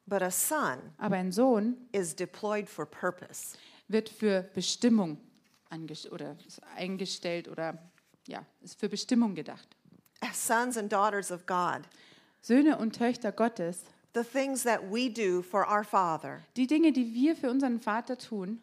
[0.07, 3.57] but a son aber ein Sohn is deployed for purpose.
[3.89, 5.19] wird für Bestimmung
[6.11, 7.79] oder ist eingestellt oder
[8.27, 9.69] ja, ist für Bestimmung gedacht.
[10.33, 11.83] Sons and daughters of God,
[12.41, 13.81] Söhne und Töchter Gottes,
[14.17, 18.17] the things that we do for our Father die Dinge, die wir für unseren Vater
[18.17, 18.61] tun,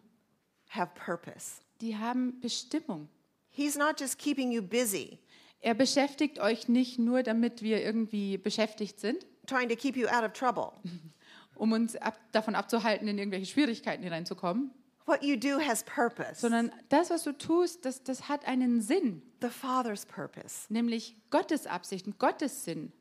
[0.69, 1.61] have purpose.
[1.79, 3.07] die haben Bestimmung.
[3.49, 5.19] He's not just keeping you busy,
[5.61, 10.23] Er beschäftigt euch nicht nur, damit wir irgendwie beschäftigt sind, trying to keep you out
[10.23, 10.73] of trouble.
[11.55, 14.71] um uns ab, davon abzuhalten, in irgendwelche Schwierigkeiten hineinzukommen,
[15.05, 19.21] What you do has purpose, sondern das, was du tust, das, das hat einen Sinn,
[19.41, 20.65] the Father's purpose.
[20.69, 22.91] nämlich Gottes Absicht und Gottes Sinn.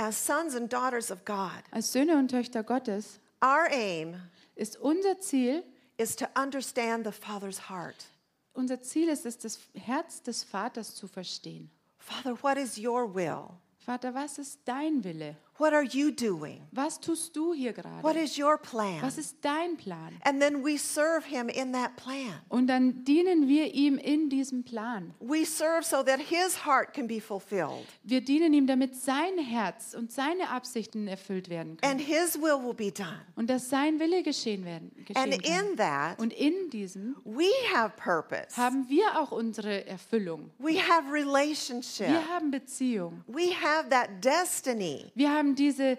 [0.00, 4.16] As sons and daughters of God, Als Söhne und Töchter Gottes our aim
[4.56, 5.62] ist unser Ziel,
[5.98, 8.06] is to understand the Father's heart.
[8.54, 11.68] unser Ziel ist es, das Herz des Vaters zu verstehen.
[11.98, 13.50] Father, what is your will?
[13.78, 15.36] Vater, was ist dein Wille?
[15.60, 16.62] What are you doing?
[16.72, 18.18] Was tust du hier What gerade?
[18.24, 19.02] is your plan?
[19.02, 20.16] Was ist dein Plan?
[20.24, 22.32] And then we serve him in that plan.
[22.48, 25.12] Und dann dienen wir ihm in diesem Plan.
[25.20, 29.92] We serve so that his heart can be fulfilled Wir dienen ihm, damit sein Herz
[29.92, 31.92] und seine Absichten erfüllt werden können.
[31.92, 33.20] and his will will be done.
[33.36, 34.90] Und dass sein Wille geschehen werden.
[35.14, 35.66] And Geschehen kann.
[35.70, 38.56] in that, Und in diesem we have purpose.
[38.56, 40.50] haben wir auch unsere Erfüllung.
[40.58, 42.08] We have relationship.
[42.08, 43.22] Wir haben Beziehung.
[43.26, 45.04] We have that destiny.
[45.14, 45.98] Wir haben diese, äh,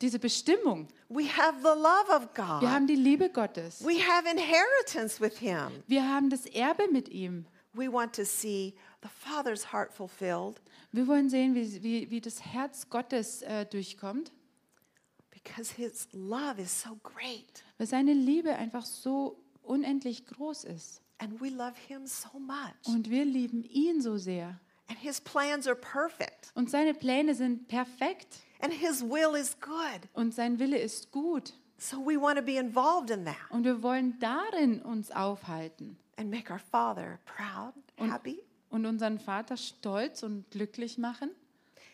[0.00, 0.88] diese Bestimmung.
[1.08, 2.68] We have the love of Wir God.
[2.68, 3.84] haben die Liebe Gottes.
[3.84, 5.82] We have inheritance with him.
[5.86, 7.46] Wir haben das Erbe mit ihm.
[7.74, 10.60] We want to see the Father's heart fulfilled
[10.92, 14.32] Wir wollen sehen, wie, wie, wie das Herz Gottes äh, durchkommt,
[15.30, 17.62] because his love is so great.
[17.76, 21.02] weil seine Liebe einfach so unendlich groß ist.
[21.18, 22.86] And we love him so much.
[22.86, 24.58] Und wir lieben ihn so sehr.
[24.88, 26.50] And his plans are perfect.
[26.54, 28.38] Und seine Pläne sind perfekt.
[28.60, 30.00] And his will is good.
[30.14, 31.54] Und sein Wille ist gut.
[31.78, 36.28] So we want to be involved in that Und wir wollen darin uns aufhalten and
[36.30, 38.42] make our Father proud, Und- happy.
[38.70, 41.30] und unseren Vater stolz und glücklich machen.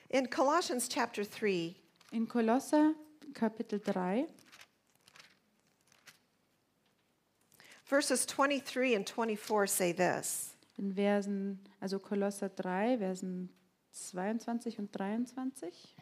[0.08, 1.74] In Colossians chapter 3,
[2.12, 2.94] In Kolosser
[3.34, 4.26] Kapitel 3,
[7.84, 13.50] verses 23 and 24 say this in Versen, also Kolosser 3, Versen
[13.92, 15.94] 22 und 23.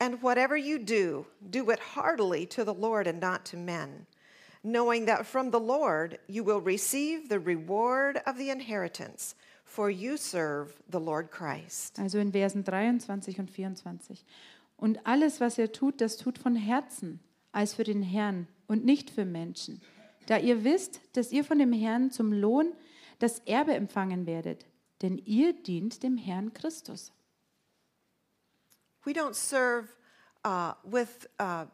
[0.00, 4.06] And whatever you do, do it heartily to the Lord and not to men,
[4.62, 9.34] knowing that from the Lord you will receive the reward of the inheritance,
[9.64, 11.98] for you serve the Lord Christ.
[11.98, 14.24] Also in Versen 23 und 24.
[14.76, 17.18] Und alles, was ihr tut, das tut von Herzen,
[17.50, 19.80] als für den Herrn und nicht für Menschen.
[20.26, 22.72] Da ihr wisst, dass ihr von dem Herrn zum Lohn
[23.18, 24.66] das Erbe empfangen werdet,
[25.02, 27.12] denn ihr dient dem Herrn Christus.
[29.04, 29.96] We don't serve
[30.44, 31.66] uh, with uh,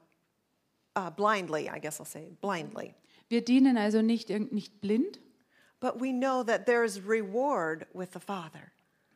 [0.96, 2.94] uh, blindly, I guess I'll say blindly,
[3.28, 5.18] Wir dienen also nicht, nicht blind,
[5.80, 8.72] but we know that there is reward with the Father.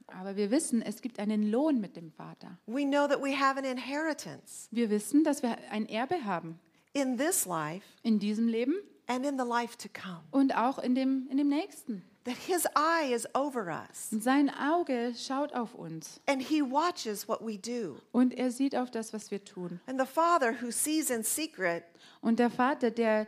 [0.08, 2.58] aber wir wissen, es gibt einen Lohn mit dem Vater.
[2.66, 4.68] We know that we have an inheritance.
[4.70, 6.58] Wir wissen, dass wir ein Erbe haben.
[6.94, 8.74] In this life in diesem Leben
[9.08, 10.20] and in the life to come.
[10.30, 12.02] und auch in dem, in dem nächsten.
[12.24, 17.26] That His eye is over us Und sein Auge schaut auf uns and He watches
[17.26, 17.96] what we do.
[18.12, 19.80] und er sieht auf das, was wir tun.
[19.86, 21.84] And the Father who sees in secret
[22.20, 23.26] Und der Vater, der,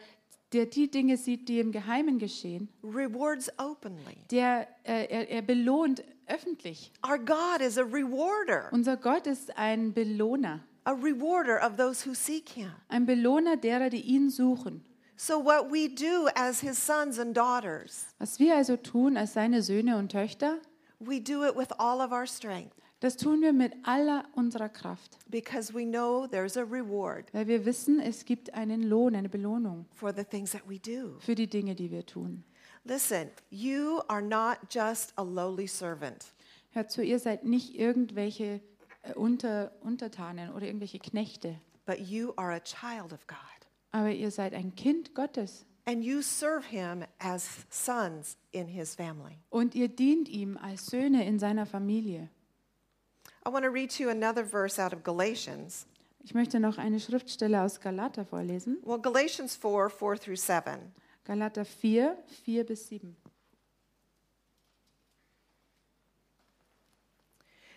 [0.53, 4.17] der die Dinge sieht, die im Geheimen geschehen, rewards openly.
[4.31, 6.93] der, äh, er, er belohnt öffentlich.
[7.09, 12.13] Our God is a rewarder, Unser Gott ist ein Belohner, a rewarder of those who
[12.15, 12.71] seek Him.
[12.89, 14.85] ein Belohner derer, die ihn suchen.
[15.23, 19.61] So, what we do as His sons and daughters, Was wir also tun als seine
[19.61, 20.63] Söhne und Töchter,
[20.99, 25.19] we do it with all of our strength das tun wir mit aller unserer Kraft,
[25.29, 29.85] because we know there's a reward weil wir wissen, es gibt einen Lohn, eine Belohnung
[29.93, 31.19] for the things that we do.
[31.19, 32.43] für die Dinge, die wir tun.
[32.85, 36.33] Listen, you are not just a lowly servant.
[36.71, 38.63] Hört zu, ihr seid nicht irgendwelche
[39.03, 43.50] äh, Unter, Untertanen oder irgendwelche Knechte, but you are a child of God.
[43.93, 49.39] Aber ihr seid ein Kind Gottes And you serve him as sons in his family.
[49.51, 52.29] und ihr dient ihm als Söhne in seiner Familie.
[53.47, 55.87] I want to read you another verse out of Galatians.
[56.23, 58.77] Ich möchte noch eine Schriftstelle aus Galater vorlesen.
[58.85, 60.93] Well, Galatians 4 4 through 7.
[61.25, 63.17] Galater 4, 4 bis 7.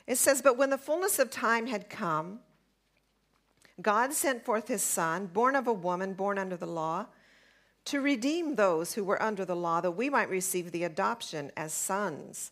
[0.05, 2.39] It says, But when the fullness of time had come,
[3.81, 7.07] God sent forth his Son, born of a woman, born under the law,
[7.85, 11.73] to redeem those who were under the law, that we might receive the adoption as
[11.73, 12.51] sons.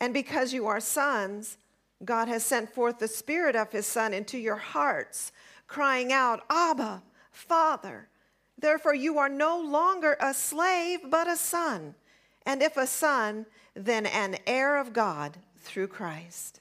[0.00, 1.56] And because you are sons,
[2.04, 5.32] God has sent forth the Spirit of his Son into your hearts,
[5.66, 8.08] crying out, Abba, Father.
[8.58, 11.94] Therefore, you are no longer a slave, but a son.
[12.46, 16.60] And if a son, then an heir of God through Christ.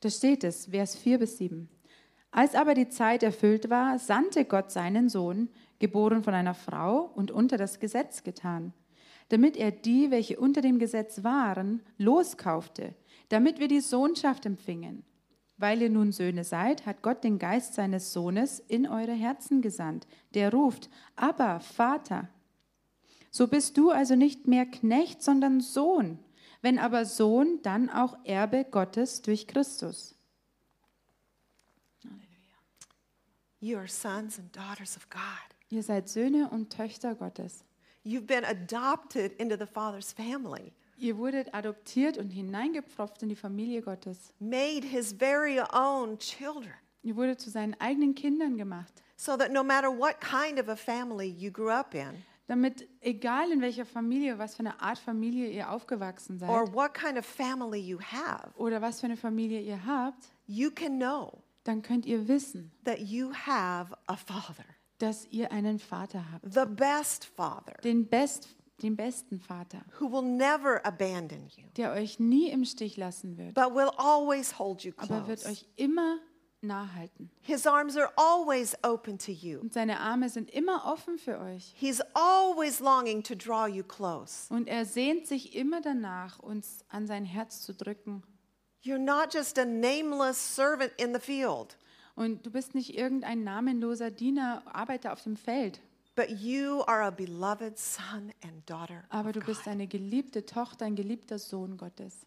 [0.00, 1.68] Da steht es, Vers 4 bis 7.
[2.36, 7.30] Als aber die Zeit erfüllt war, sandte Gott seinen Sohn, geboren von einer Frau und
[7.30, 8.74] unter das Gesetz getan,
[9.30, 12.94] damit er die, welche unter dem Gesetz waren, loskaufte,
[13.30, 15.02] damit wir die Sohnschaft empfingen.
[15.56, 20.06] Weil ihr nun Söhne seid, hat Gott den Geist seines Sohnes in eure Herzen gesandt,
[20.34, 22.28] der ruft, aber Vater.
[23.30, 26.18] So bist du also nicht mehr Knecht, sondern Sohn.
[26.60, 30.15] Wenn aber Sohn, dann auch Erbe Gottes durch Christus.
[33.60, 35.22] You are sons and daughters of God.
[35.70, 37.64] Ihr seid Söhne und Töchter Gottes.
[38.04, 43.82] You've been adopted into the Father's family, Ihr wurdet adoptiert und hineingepfropft in die Familie
[43.82, 44.32] Gottes.
[44.38, 49.02] made his very own children, Ihr wurdet zu seinen eigenen Kindern gemacht.
[49.16, 53.50] so that no matter what kind of a family you grew up in, Damit, egal
[53.50, 57.26] in welcher Familie, was für eine Art Familie ihr aufgewachsen seid or what kind of
[57.26, 62.06] family you have, oder was für eine Familie ihr habt, you can know dann könnt
[62.06, 64.64] ihr wissen, that you have a Father,
[64.98, 66.44] dass ihr einen Vater habt.
[66.52, 72.18] the best Father, Den, best, den besten Vater, who will never abandon you, der euch
[72.18, 76.18] nie im Stich lassen wird, but will always hold you aber wird euch immer
[76.62, 77.30] nahe halten.
[77.42, 79.60] His arms are always open to you.
[79.60, 81.72] Und seine Arme sind immer offen für euch.
[81.76, 84.52] He's always longing to draw you close.
[84.52, 88.22] Und er sehnt sich immer danach, uns an sein Herz zu drücken.
[88.82, 91.76] You're not just a nameless servant in the field,
[92.14, 95.80] Und du bist nicht irgendein namenloser Diener, Arbeiter auf dem Feld,
[96.14, 99.04] but you are a beloved son and daughter.
[99.10, 102.24] aber du bist eine geliebte Tochter, ein geliebter Sohn Gottes.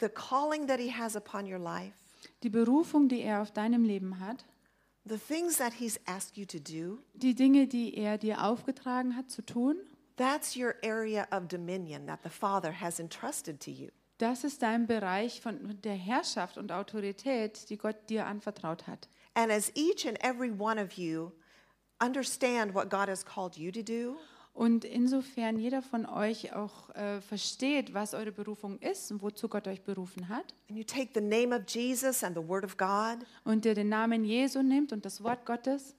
[0.00, 1.94] The calling that He has upon your life,
[2.42, 4.44] Die Berufung, die er auf deinem Leben hat,
[5.06, 9.30] the things that He's asked you to do, die Dinge, die er dir aufgetragen hat
[9.30, 9.76] zu tun,
[10.16, 13.88] that's your area of dominion that the Father has entrusted to you.
[14.22, 19.08] Das ist dein Bereich von der Herrschaft und Autorität, die Gott dir anvertraut hat.
[19.34, 21.30] And as each and every one of you
[22.02, 24.16] understand what God has called you to do,
[24.52, 29.68] Und insofern jeder von euch auch äh, versteht, was eure Berufung ist und wozu Gott
[29.68, 33.24] euch berufen hat, and you take the name of Jesus and the Word of God,
[33.44, 35.94] und der den Namen Jesu nimmt und das Wort Gottes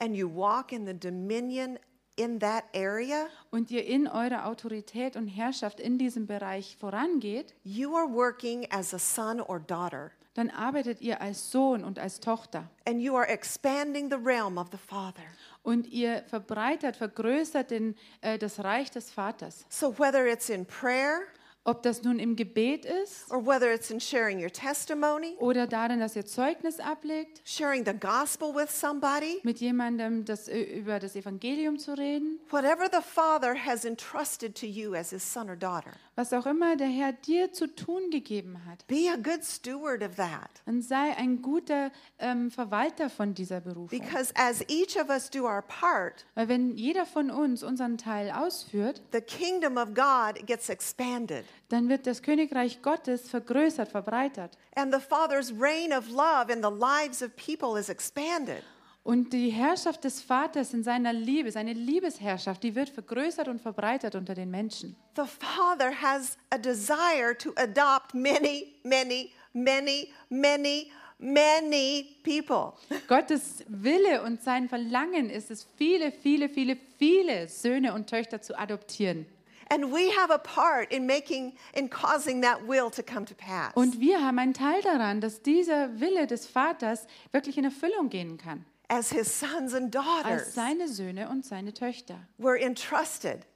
[0.00, 1.78] and you walk in the dominion
[2.16, 7.96] in that area, und ihr in eurer Autorität und Herrschaft in diesem Bereich vorangeht, you
[7.96, 12.68] are working as a son or daughter, dann arbeitet ihr als Sohn und als Tochter.
[12.86, 15.22] and you are expanding the realm of the Father.
[15.62, 19.64] Und ihr verbreitert, vergrößert den, äh, das Reich des Vaters.
[19.68, 21.20] So whether it's in prayer
[21.66, 25.98] Ob das nun im Gebet ist or whether it's in sharing your testimony, oder darin,
[25.98, 31.16] dass ihr Zeugnis ablegt, sharing the gospel with somebody, mit jemandem das, äh, über das
[31.16, 35.92] Evangelium zu reden, whatever the Father has entrusted to you as his son or daughter,
[36.16, 40.16] was auch immer der Herr dir zu tun gegeben hat, be a good steward of
[40.16, 40.50] that.
[40.66, 43.88] dann sei ein guter ähm, Verwalter von dieser Berufung.
[43.98, 48.30] Because as each of us do our part, Weil wenn jeder von uns unseren Teil
[48.30, 51.44] ausführt, the kingdom of God gets expanded.
[51.68, 54.56] dann wird das Königreich Gottes vergrößert, verbreitert.
[54.76, 58.62] And the Father's reign of love in the lives of people is expanded.
[59.04, 64.14] Und die Herrschaft des Vaters in seiner Liebe, seine Liebesherrschaft, die wird vergrößert und verbreitert
[64.14, 64.96] unter den Menschen.
[65.14, 72.72] The Father has a desire to adopt many, many, many, many, many people.
[73.06, 78.58] Gottes Wille und sein Verlangen ist es, viele, viele, viele, viele Söhne und Töchter zu
[78.58, 79.26] adoptieren.
[79.70, 83.72] And we have a part in making, in causing that will to come to pass.
[83.74, 88.38] Und wir haben einen Teil daran, dass dieser Wille des Vaters wirklich in Erfüllung gehen
[88.38, 88.64] kann.
[88.88, 92.18] As his sons and Als daughters, seine Söhne und seine Töchter.
[92.38, 93.46] we're entrusted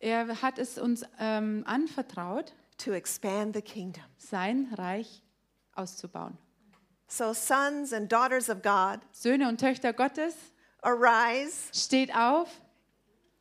[0.00, 4.04] Er hat es uns ähm, anvertraut, to expand the kingdom.
[4.18, 5.22] sein Reich
[5.74, 6.36] auszubauen.
[7.08, 10.34] So, sons and daughters of God, Söhne und Töchter Gottes,
[10.82, 11.68] arise.
[11.72, 12.48] steht auf.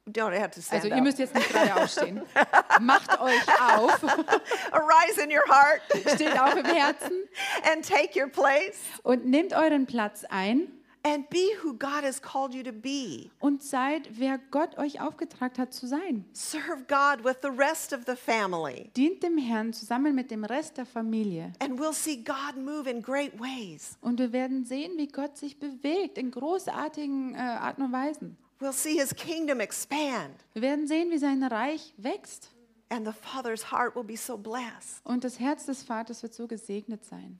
[0.08, 1.04] Don't have to stand Also ihr up.
[1.04, 2.22] müsst jetzt nicht gerade aufstehen.
[2.82, 4.04] Macht euch auf,
[4.72, 5.82] Arise in your heart
[6.14, 7.24] steht auf im Herzen
[7.72, 10.68] and take your place und nehmt euren Platz ein
[11.04, 13.30] and be who God has called you to be.
[13.40, 16.26] und seid, wer Gott euch aufgetragen hat zu sein.
[16.34, 18.90] Serve God with the rest of the family.
[18.96, 21.54] Dient dem Herrn zusammen mit dem Rest der Familie.
[21.60, 23.98] And we'll see God move in great ways.
[24.02, 28.38] Und wir werden sehen, wie Gott sich bewegt in großartigen äh, Arten und Weisen.
[28.60, 30.46] We'll see his kingdom expand.
[30.54, 32.50] Wir werden sehen, wie sein Reich wächst.
[32.90, 35.02] And the Father's heart will be so blessed.
[35.04, 37.40] Und das Herz des Vaters wird so gesegnet sein.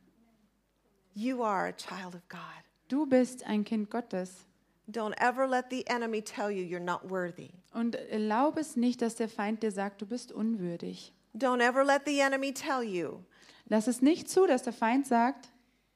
[1.14, 2.63] You are a child of God.
[2.88, 4.46] Du bist ein Kind Gottes.
[4.92, 7.52] Don't ever let the enemy tell you you're not worthy.
[7.74, 11.14] Und erlaube es nicht, dass der Feind dir sagt, du bist unwürdig.
[11.34, 13.24] Don't ever let the enemy tell you
[13.70, 15.50] Lass es nicht zu, dass der Feind sagt,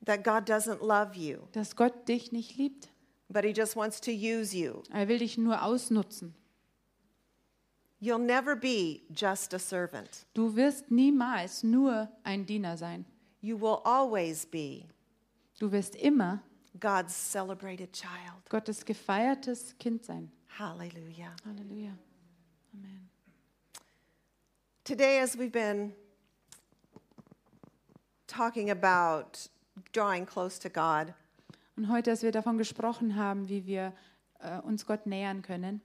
[0.06, 2.90] that God doesn't love you, dass Gott dich nicht liebt.
[3.30, 4.82] but he just wants to use you.
[4.94, 6.34] Er will dich nur ausnutzen.
[8.00, 10.26] You'll never be just a servant.
[10.34, 13.06] Du wirst niemals nur ein Diener sein.
[13.42, 14.86] You will always be
[15.60, 16.42] Du wirst immer
[16.80, 18.48] God's celebrated child.
[18.50, 20.32] Gottes gefeiertes Kind sein.
[20.58, 21.36] Hallelujah.
[21.46, 21.98] Halleluja.
[22.74, 23.10] Amen.
[24.84, 25.94] Today, as we've been
[28.28, 29.50] talking about
[29.92, 31.14] drawing close to God,
[31.76, 33.94] Und heute, als wir davon gesprochen haben, wie wir
[34.40, 35.82] äh, uns Gott nähern können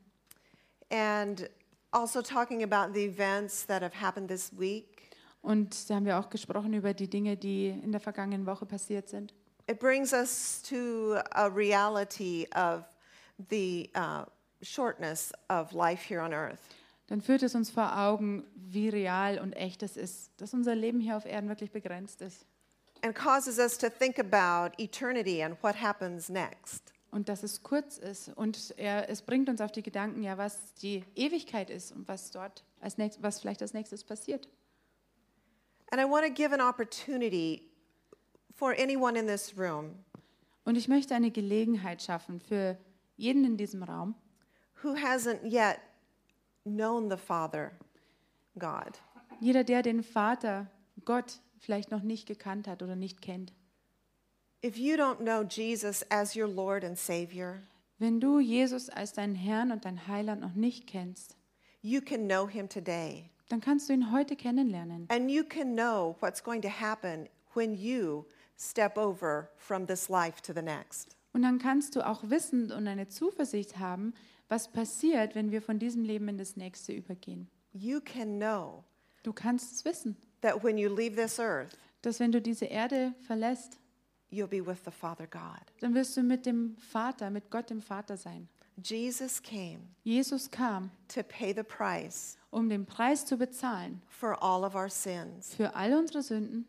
[0.90, 1.49] and
[1.93, 5.11] also talking about the events that have happened this week,
[5.43, 9.09] und da haben wir auch gesprochen über die Dinge, die in der vergangenen Woche passiert
[9.09, 9.34] sind.
[9.68, 12.84] It brings us to a reality of
[13.50, 14.24] the uh,
[14.62, 16.60] shortness of life here on earth.
[17.08, 21.00] Dann führt es uns vor Augen, wie real und echt es ist, dass unser Leben
[21.00, 22.46] hier auf Erden wirklich begrenzt ist
[23.02, 26.92] and causes us to think about eternity and what happens next.
[27.10, 28.30] und dass es kurz ist.
[28.36, 32.30] Und er, es bringt uns auf die Gedanken, ja, was die Ewigkeit ist und was
[32.30, 34.48] dort als nächst, was vielleicht als nächstes passiert.
[35.90, 37.70] And I want to give an opportunity
[38.55, 39.96] for anyone in this room
[40.64, 42.78] Und ich möchte eine Gelegenheit schaffen für
[43.16, 44.14] jeden in diesem Raum,
[44.82, 45.78] who hasn't yet
[46.64, 47.72] known the Father,
[48.59, 49.00] God.
[49.40, 50.70] jeder, der den Vater,
[51.05, 53.53] Gott, vielleicht noch nicht gekannt hat oder nicht kennt.
[54.64, 57.62] If you don't know Jesus as your Lord and Savior,
[57.98, 61.36] Wenn du Jesus als deinen Herrn und dein Heiland noch nicht kennst,
[61.82, 63.28] you can know him today.
[63.48, 65.07] dann kannst du ihn heute kennenlernen.
[65.11, 68.24] And you can know what's going to happen when you
[68.59, 71.16] step over from this life to the next.
[71.32, 74.12] Und dann kannst du auch wissen und eine Zuversicht haben,
[74.48, 77.48] was passiert, wenn wir von diesem Leben in das nächste übergehen.
[77.72, 78.84] You can know
[79.22, 83.14] Du kannst es wissen, that when you leave this earth, dass wenn du diese Erde
[83.26, 83.78] verlässt,
[84.32, 85.62] you'll be with the Father God.
[85.80, 88.48] dann wirst du mit dem Vater, mit Gott dem Vater sein.
[88.82, 94.64] Jesus came Jesus kam, to pay the price um den Preis zu bezahlen for all
[94.64, 95.55] of our sins.
[95.55, 96.66] für all unsere Sünden.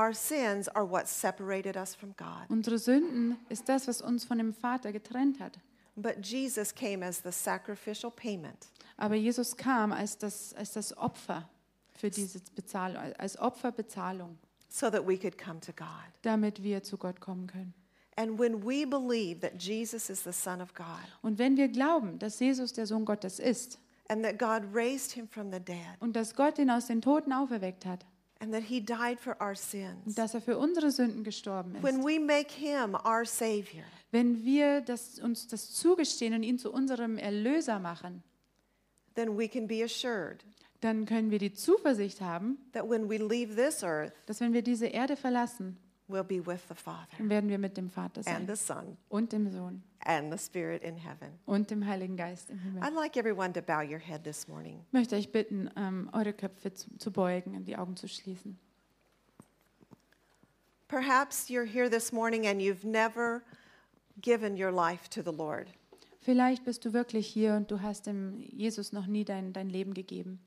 [0.00, 2.48] Our sins are what separated us from God.
[2.48, 5.58] Unsere Sünden ist das, was uns von dem Vater getrennt hat.
[5.94, 11.48] But Jesus came as the sacrificial payment Aber Jesus kam als das, als das Opfer
[11.90, 14.38] für diese Bezahlung, als Opferbezahlung,
[14.68, 15.86] so that we could come to God.
[16.22, 17.74] damit wir zu Gott kommen können.
[18.16, 20.86] And when we believe that Jesus is the Son of God
[21.20, 23.78] Und wenn wir glauben, dass Jesus der Sohn Gottes ist
[24.08, 27.32] and that God raised him from the dead und dass Gott ihn aus den Toten
[27.32, 28.06] auferweckt hat
[28.40, 31.82] and that he died for our und sins, dass er für unsere Sünden gestorben ist,
[31.82, 36.72] when we make him our Savior, wenn wir das, uns das zugestehen und ihn zu
[36.72, 38.22] unserem Erlöser machen,
[39.14, 40.44] then we can be assured
[40.80, 44.62] dann können wir die Zuversicht haben, that when we leave this earth, dass wenn wir
[44.62, 45.76] diese Erde verlassen,
[46.10, 48.96] we'll be with the Father dann werden wir mit dem Vater and sein the Son
[49.08, 51.38] und dem Sohn and the Spirit in heaven.
[51.46, 52.82] und dem Heiligen Geist im Himmel.
[52.82, 54.82] I'd like everyone to bow your head this morning.
[54.88, 58.58] Ich möchte euch bitten, ähm, eure Köpfe zu, zu beugen und die Augen zu schließen.
[60.88, 63.42] Perhaps you're here this morning and you've never
[64.20, 65.68] given your life to the Lord.
[66.20, 69.94] Vielleicht bist du wirklich hier und du hast dem Jesus noch nie dein, dein Leben
[69.94, 70.40] gegeben.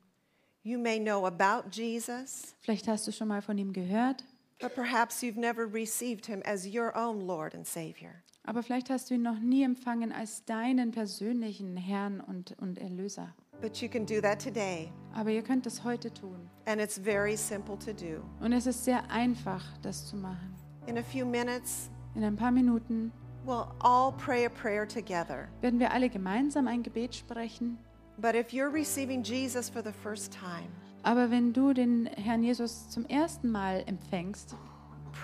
[0.62, 4.24] You may know about Jesus, Vielleicht hast du schon mal von ihm gehört,
[4.64, 8.22] but perhaps you've never received him as your own Lord and Savior.
[8.46, 13.34] aber vielleicht hast du ihn noch nie empfangen als deinen persönlichen Herrn und, und Erlöser.
[13.60, 16.48] But you can do that today, Aber ihr könnt es heute tun.
[16.66, 18.22] and it's very simple to do.
[18.40, 20.54] Und es ist sehr einfach, das zu machen.
[20.86, 23.12] In a few minutes, In ein paar Minuten
[23.46, 25.48] we'll all pray a prayer together.
[25.60, 27.78] werden wir alle gemeinsam ein Gebet sprechen.
[28.18, 30.68] But if you're receiving Jesus for the first time,
[31.04, 34.56] Aber wenn du den Herrn Jesus zum ersten Mal empfängst,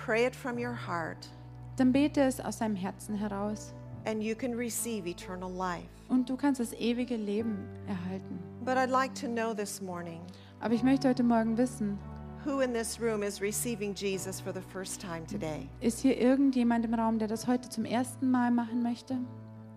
[0.05, 1.29] pray it from your heart,
[1.77, 3.75] dann bete es aus deinem Herzen heraus.
[4.07, 5.87] and you can receive eternal life.
[6.09, 8.39] Und du kannst das ewige Leben erhalten.
[8.65, 10.21] But I'd like to know this morning
[10.61, 11.99] Aber ich möchte heute Morgen wissen,
[12.45, 15.69] who in this room is receiving Jesus for the first time today.
[15.81, 19.17] ist hier irgendjemand im Raum, der das heute zum ersten Mal machen möchte?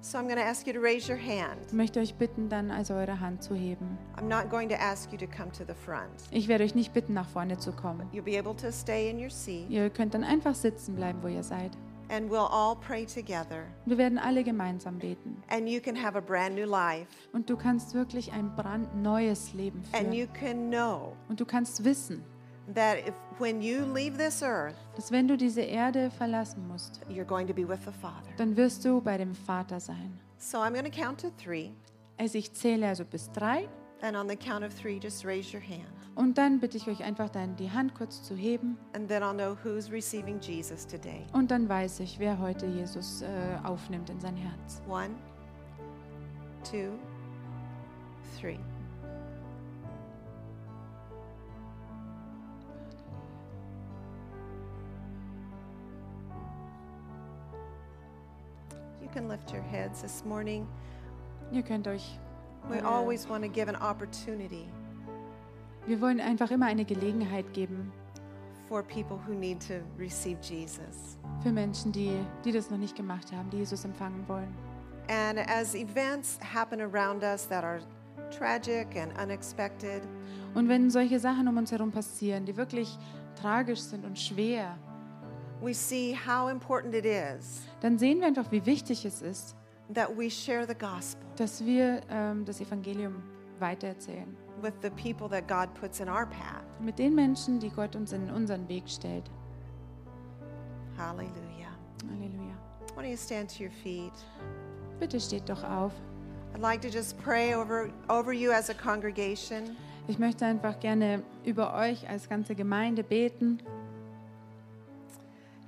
[0.06, 1.62] So I'm going to ask you to raise your hand.
[1.68, 3.98] Ich möchte euch bitten, dann also eure Hand zu heben.
[4.18, 6.12] I'm not going to ask you to come to the front.
[6.30, 8.10] Ich werde euch nicht bitten, nach vorne zu kommen.
[8.12, 11.30] You'll be able to stay in your seat, Ihr könnt dann einfach sitzen bleiben, wo
[11.30, 11.72] ihr seid.
[12.10, 13.64] and we'll all pray together.
[13.86, 15.42] Wir werden alle gemeinsam beten.
[15.48, 17.08] And you can have a brand new life.
[17.32, 20.14] Und du kannst wirklich ein brandneues Leben And führen.
[20.14, 22.22] you can know Und du kannst wissen,
[22.74, 27.26] that if when you leave this earth, dass wenn du diese Erde verlassen musst, you're
[27.26, 28.30] going to be with the Father.
[28.38, 30.20] dann wirst du bei dem Vater sein.
[30.38, 31.72] So I'm going to count to three.
[32.18, 33.68] Also ich zähle also bis drei
[34.02, 35.88] And on the count of three, just raise your hand.
[36.16, 39.34] und dann bitte ich euch einfach dann die Hand kurz zu heben And then I'll
[39.34, 41.26] know who's receiving Jesus today.
[41.34, 43.28] und dann weiß ich, wer heute Jesus äh,
[43.64, 44.82] aufnimmt in sein Herz.
[44.90, 45.12] One,
[46.70, 47.00] two,
[48.40, 48.60] three.
[59.14, 60.68] Can lift your heads this morning.
[61.52, 62.20] Ihr könnt euch,
[62.70, 64.66] We always want to give an opportunity
[65.86, 67.92] wir wollen einfach immer eine Gelegenheit geben
[68.70, 71.18] for people who need to receive Jesus.
[71.42, 74.48] für Menschen, die, die das noch nicht gemacht haben, die Jesus empfangen wollen.
[75.10, 77.82] And as events happen around us that are
[78.32, 80.02] tragic and unexpected,
[80.56, 82.98] Und wenn solche Sachen um uns herum passieren, die wirklich
[83.36, 84.78] tragisch sind und schwer,
[85.64, 89.56] we see how important it is dann sehen wir einfach, wie wichtig es ist,
[89.94, 93.24] that we share the gospel dass wir ähm, das Evangelium
[93.60, 94.36] weitererzählen.
[94.62, 96.64] with the people that God puts in our path.
[96.80, 99.30] Mit den Menschen, die Gott uns in unseren Weg stellt.
[100.98, 101.76] Hallelujah.
[102.10, 102.56] Halleluja.
[102.96, 104.14] Why don't you stand to your feet?
[105.00, 105.92] Bitte steht doch auf.
[106.54, 109.76] I'd like to just pray over, over you as a congregation.
[110.08, 113.60] Ich möchte einfach gerne über euch als ganze Gemeinde beten.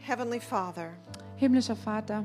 [0.08, 0.92] Heavenly Father,
[1.42, 2.24] Himmlischer Vater,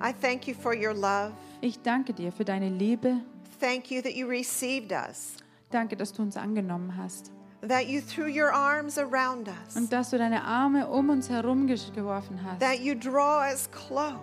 [0.00, 1.32] I thank you for your love.
[1.60, 3.16] ich danke dir für deine Liebe.
[3.60, 5.34] Thank you that you received us,
[5.70, 7.30] Danke, dass du uns angenommen hast.
[7.66, 11.66] that you threw your arms around us, Und dass du deine Arme um uns herum
[11.66, 12.60] geworfen hast.
[12.60, 13.68] that you draw us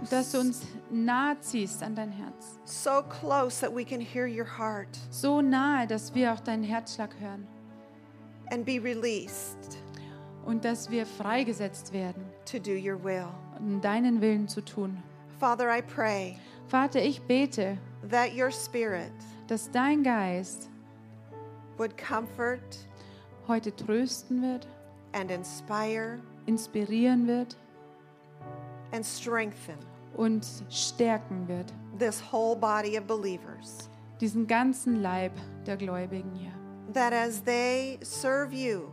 [0.09, 0.61] Dass du close, uns
[0.91, 2.59] nahe ziehst an dein Herz.
[2.65, 7.11] so close that we can hear your heart So nahe, dass wir auch deinen Herzschlag
[7.19, 7.47] hören.
[8.51, 9.77] and be released
[10.45, 13.27] Und dass wir freigesetzt werden, to do your will.
[13.59, 14.97] um deinen Willen zu tun.
[15.39, 16.37] Father, I pray
[16.67, 17.77] Vater, ich bete,
[18.09, 19.11] that your spirit
[19.47, 20.69] dass dein Geist
[21.77, 22.77] would comfort
[23.47, 24.67] heute trösten wird,
[25.13, 27.55] and inspire inspirieren wird
[28.91, 29.77] and strengthen
[30.15, 31.71] und stärken wird.
[31.97, 33.89] this whole body of believers.
[34.19, 35.31] Diesen ganzen Leib
[35.65, 36.51] der Gläubigen hier.
[36.93, 38.91] That as they serve you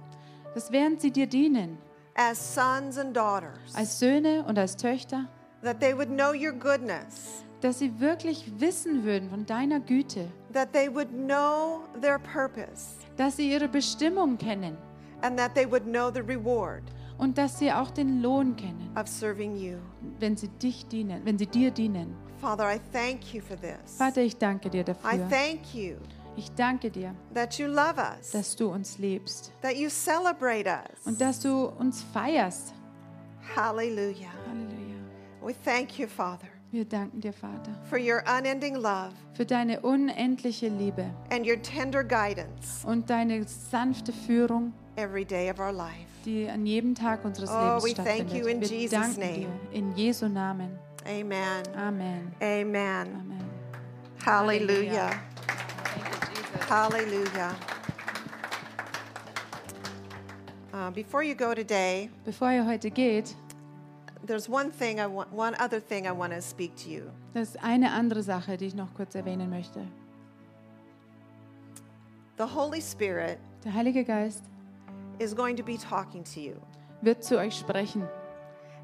[0.54, 1.78] Dass während sie dir dienen,
[2.14, 5.28] as sons and daughters, als Söhne und als Töchter,
[5.62, 10.72] that they would know your goodness, dass sie wirklich wissen würden von deiner Güte, that
[10.72, 14.76] they would know their purpose, dass sie ihre Bestimmung kennen
[15.22, 16.82] and that they would know the reward
[17.18, 19.78] und dass sie auch den Lohn kennen, of serving you.
[20.18, 22.16] wenn sie dich dienen, wenn sie dir dienen.
[22.40, 23.96] Father, I thank you for this.
[23.96, 25.10] Vater, ich danke dir dafür.
[26.38, 31.04] Ich danke dir, that you love us, dass du uns liebst that you celebrate us.
[31.04, 32.72] und dass du uns feierst.
[33.56, 34.28] Hallelujah.
[34.46, 34.98] Halleluja.
[35.42, 40.68] We thank you, Father, Wir danken dir, Vater, for your unending love für deine unendliche
[40.68, 46.06] Liebe and your tender guidance und deine sanfte Führung, every day of our life.
[46.24, 48.70] die an jedem Tag unseres Oh, Lebens we thank you in stattfindet.
[48.70, 49.38] Wir Jesus' danken name.
[49.38, 50.78] dir in Jesu Namen.
[51.04, 51.62] Amen.
[51.76, 52.32] Amen.
[52.40, 53.08] Amen.
[53.14, 53.44] Amen.
[54.24, 55.08] Hallelujah.
[55.08, 55.16] Jesus.
[56.66, 57.54] Hallelujah.
[60.72, 63.34] Uh, before you go today, Bevor ihr heute geht,
[64.26, 67.10] there's one thing I want, one other thing I want to speak to you.
[67.34, 69.80] das ist eine andere Sache, die ich noch kurz erwähnen möchte.
[72.36, 74.44] The Holy Spirit Der Heilige Geist
[75.18, 76.54] is going to be talking to you.
[77.02, 78.06] wird zu euch sprechen.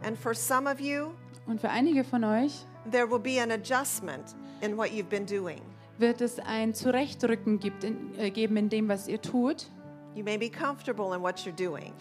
[0.03, 1.13] And for some of you,
[1.47, 5.61] Und für einige von euch there will be an adjustment in what you've been doing.
[5.99, 9.67] Wird es ein Zurechtrücken gibt in, äh, geben in dem, was ihr tut.
[10.15, 11.93] You may be comfortable in what you're doing,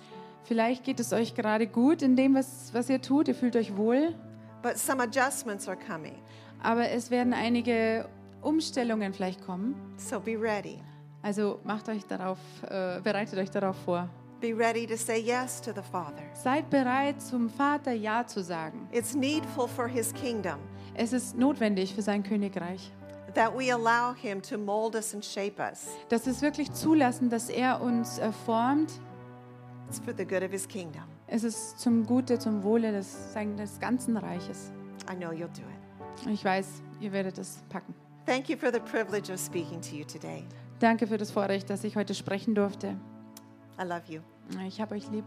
[0.45, 3.27] Vielleicht geht es euch gerade gut in dem, was, was ihr tut.
[3.29, 4.13] Ihr fühlt euch wohl.
[4.61, 6.15] but some adjustments are coming.
[6.61, 8.07] Aber es werden einige
[8.41, 9.75] Umstellungen vielleicht kommen.
[9.97, 10.79] So be ready.
[11.21, 12.37] Also macht euch darauf,
[12.69, 14.09] äh, bereitet euch darauf vor.
[14.41, 16.21] Be ready to say yes to the Father.
[16.33, 18.89] Seid bereit, zum Vater Ja zu sagen.
[18.91, 20.59] It's needful for his kingdom
[20.95, 22.91] Es ist notwendig für sein Königreich,
[23.35, 25.87] that we allow him to mold us and shape us.
[26.09, 28.91] dass es wirklich zulassen, dass er uns äh, formt.
[29.87, 31.03] It's for the good of his kingdom.
[31.27, 34.71] Es ist zum Gute, zum Wohle des, des ganzen Reiches.
[35.11, 36.27] I know you'll do it.
[36.29, 36.67] Ich weiß,
[36.99, 37.93] ihr werdet es packen.
[38.25, 40.45] Thank you for the privilege of speaking to you today.
[40.79, 42.95] Danke für das Vorrecht, dass ich heute sprechen durfte.
[43.79, 44.21] I love you.
[44.67, 45.25] Ich habe euch lieb.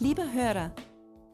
[0.00, 0.70] Lieber Hörer,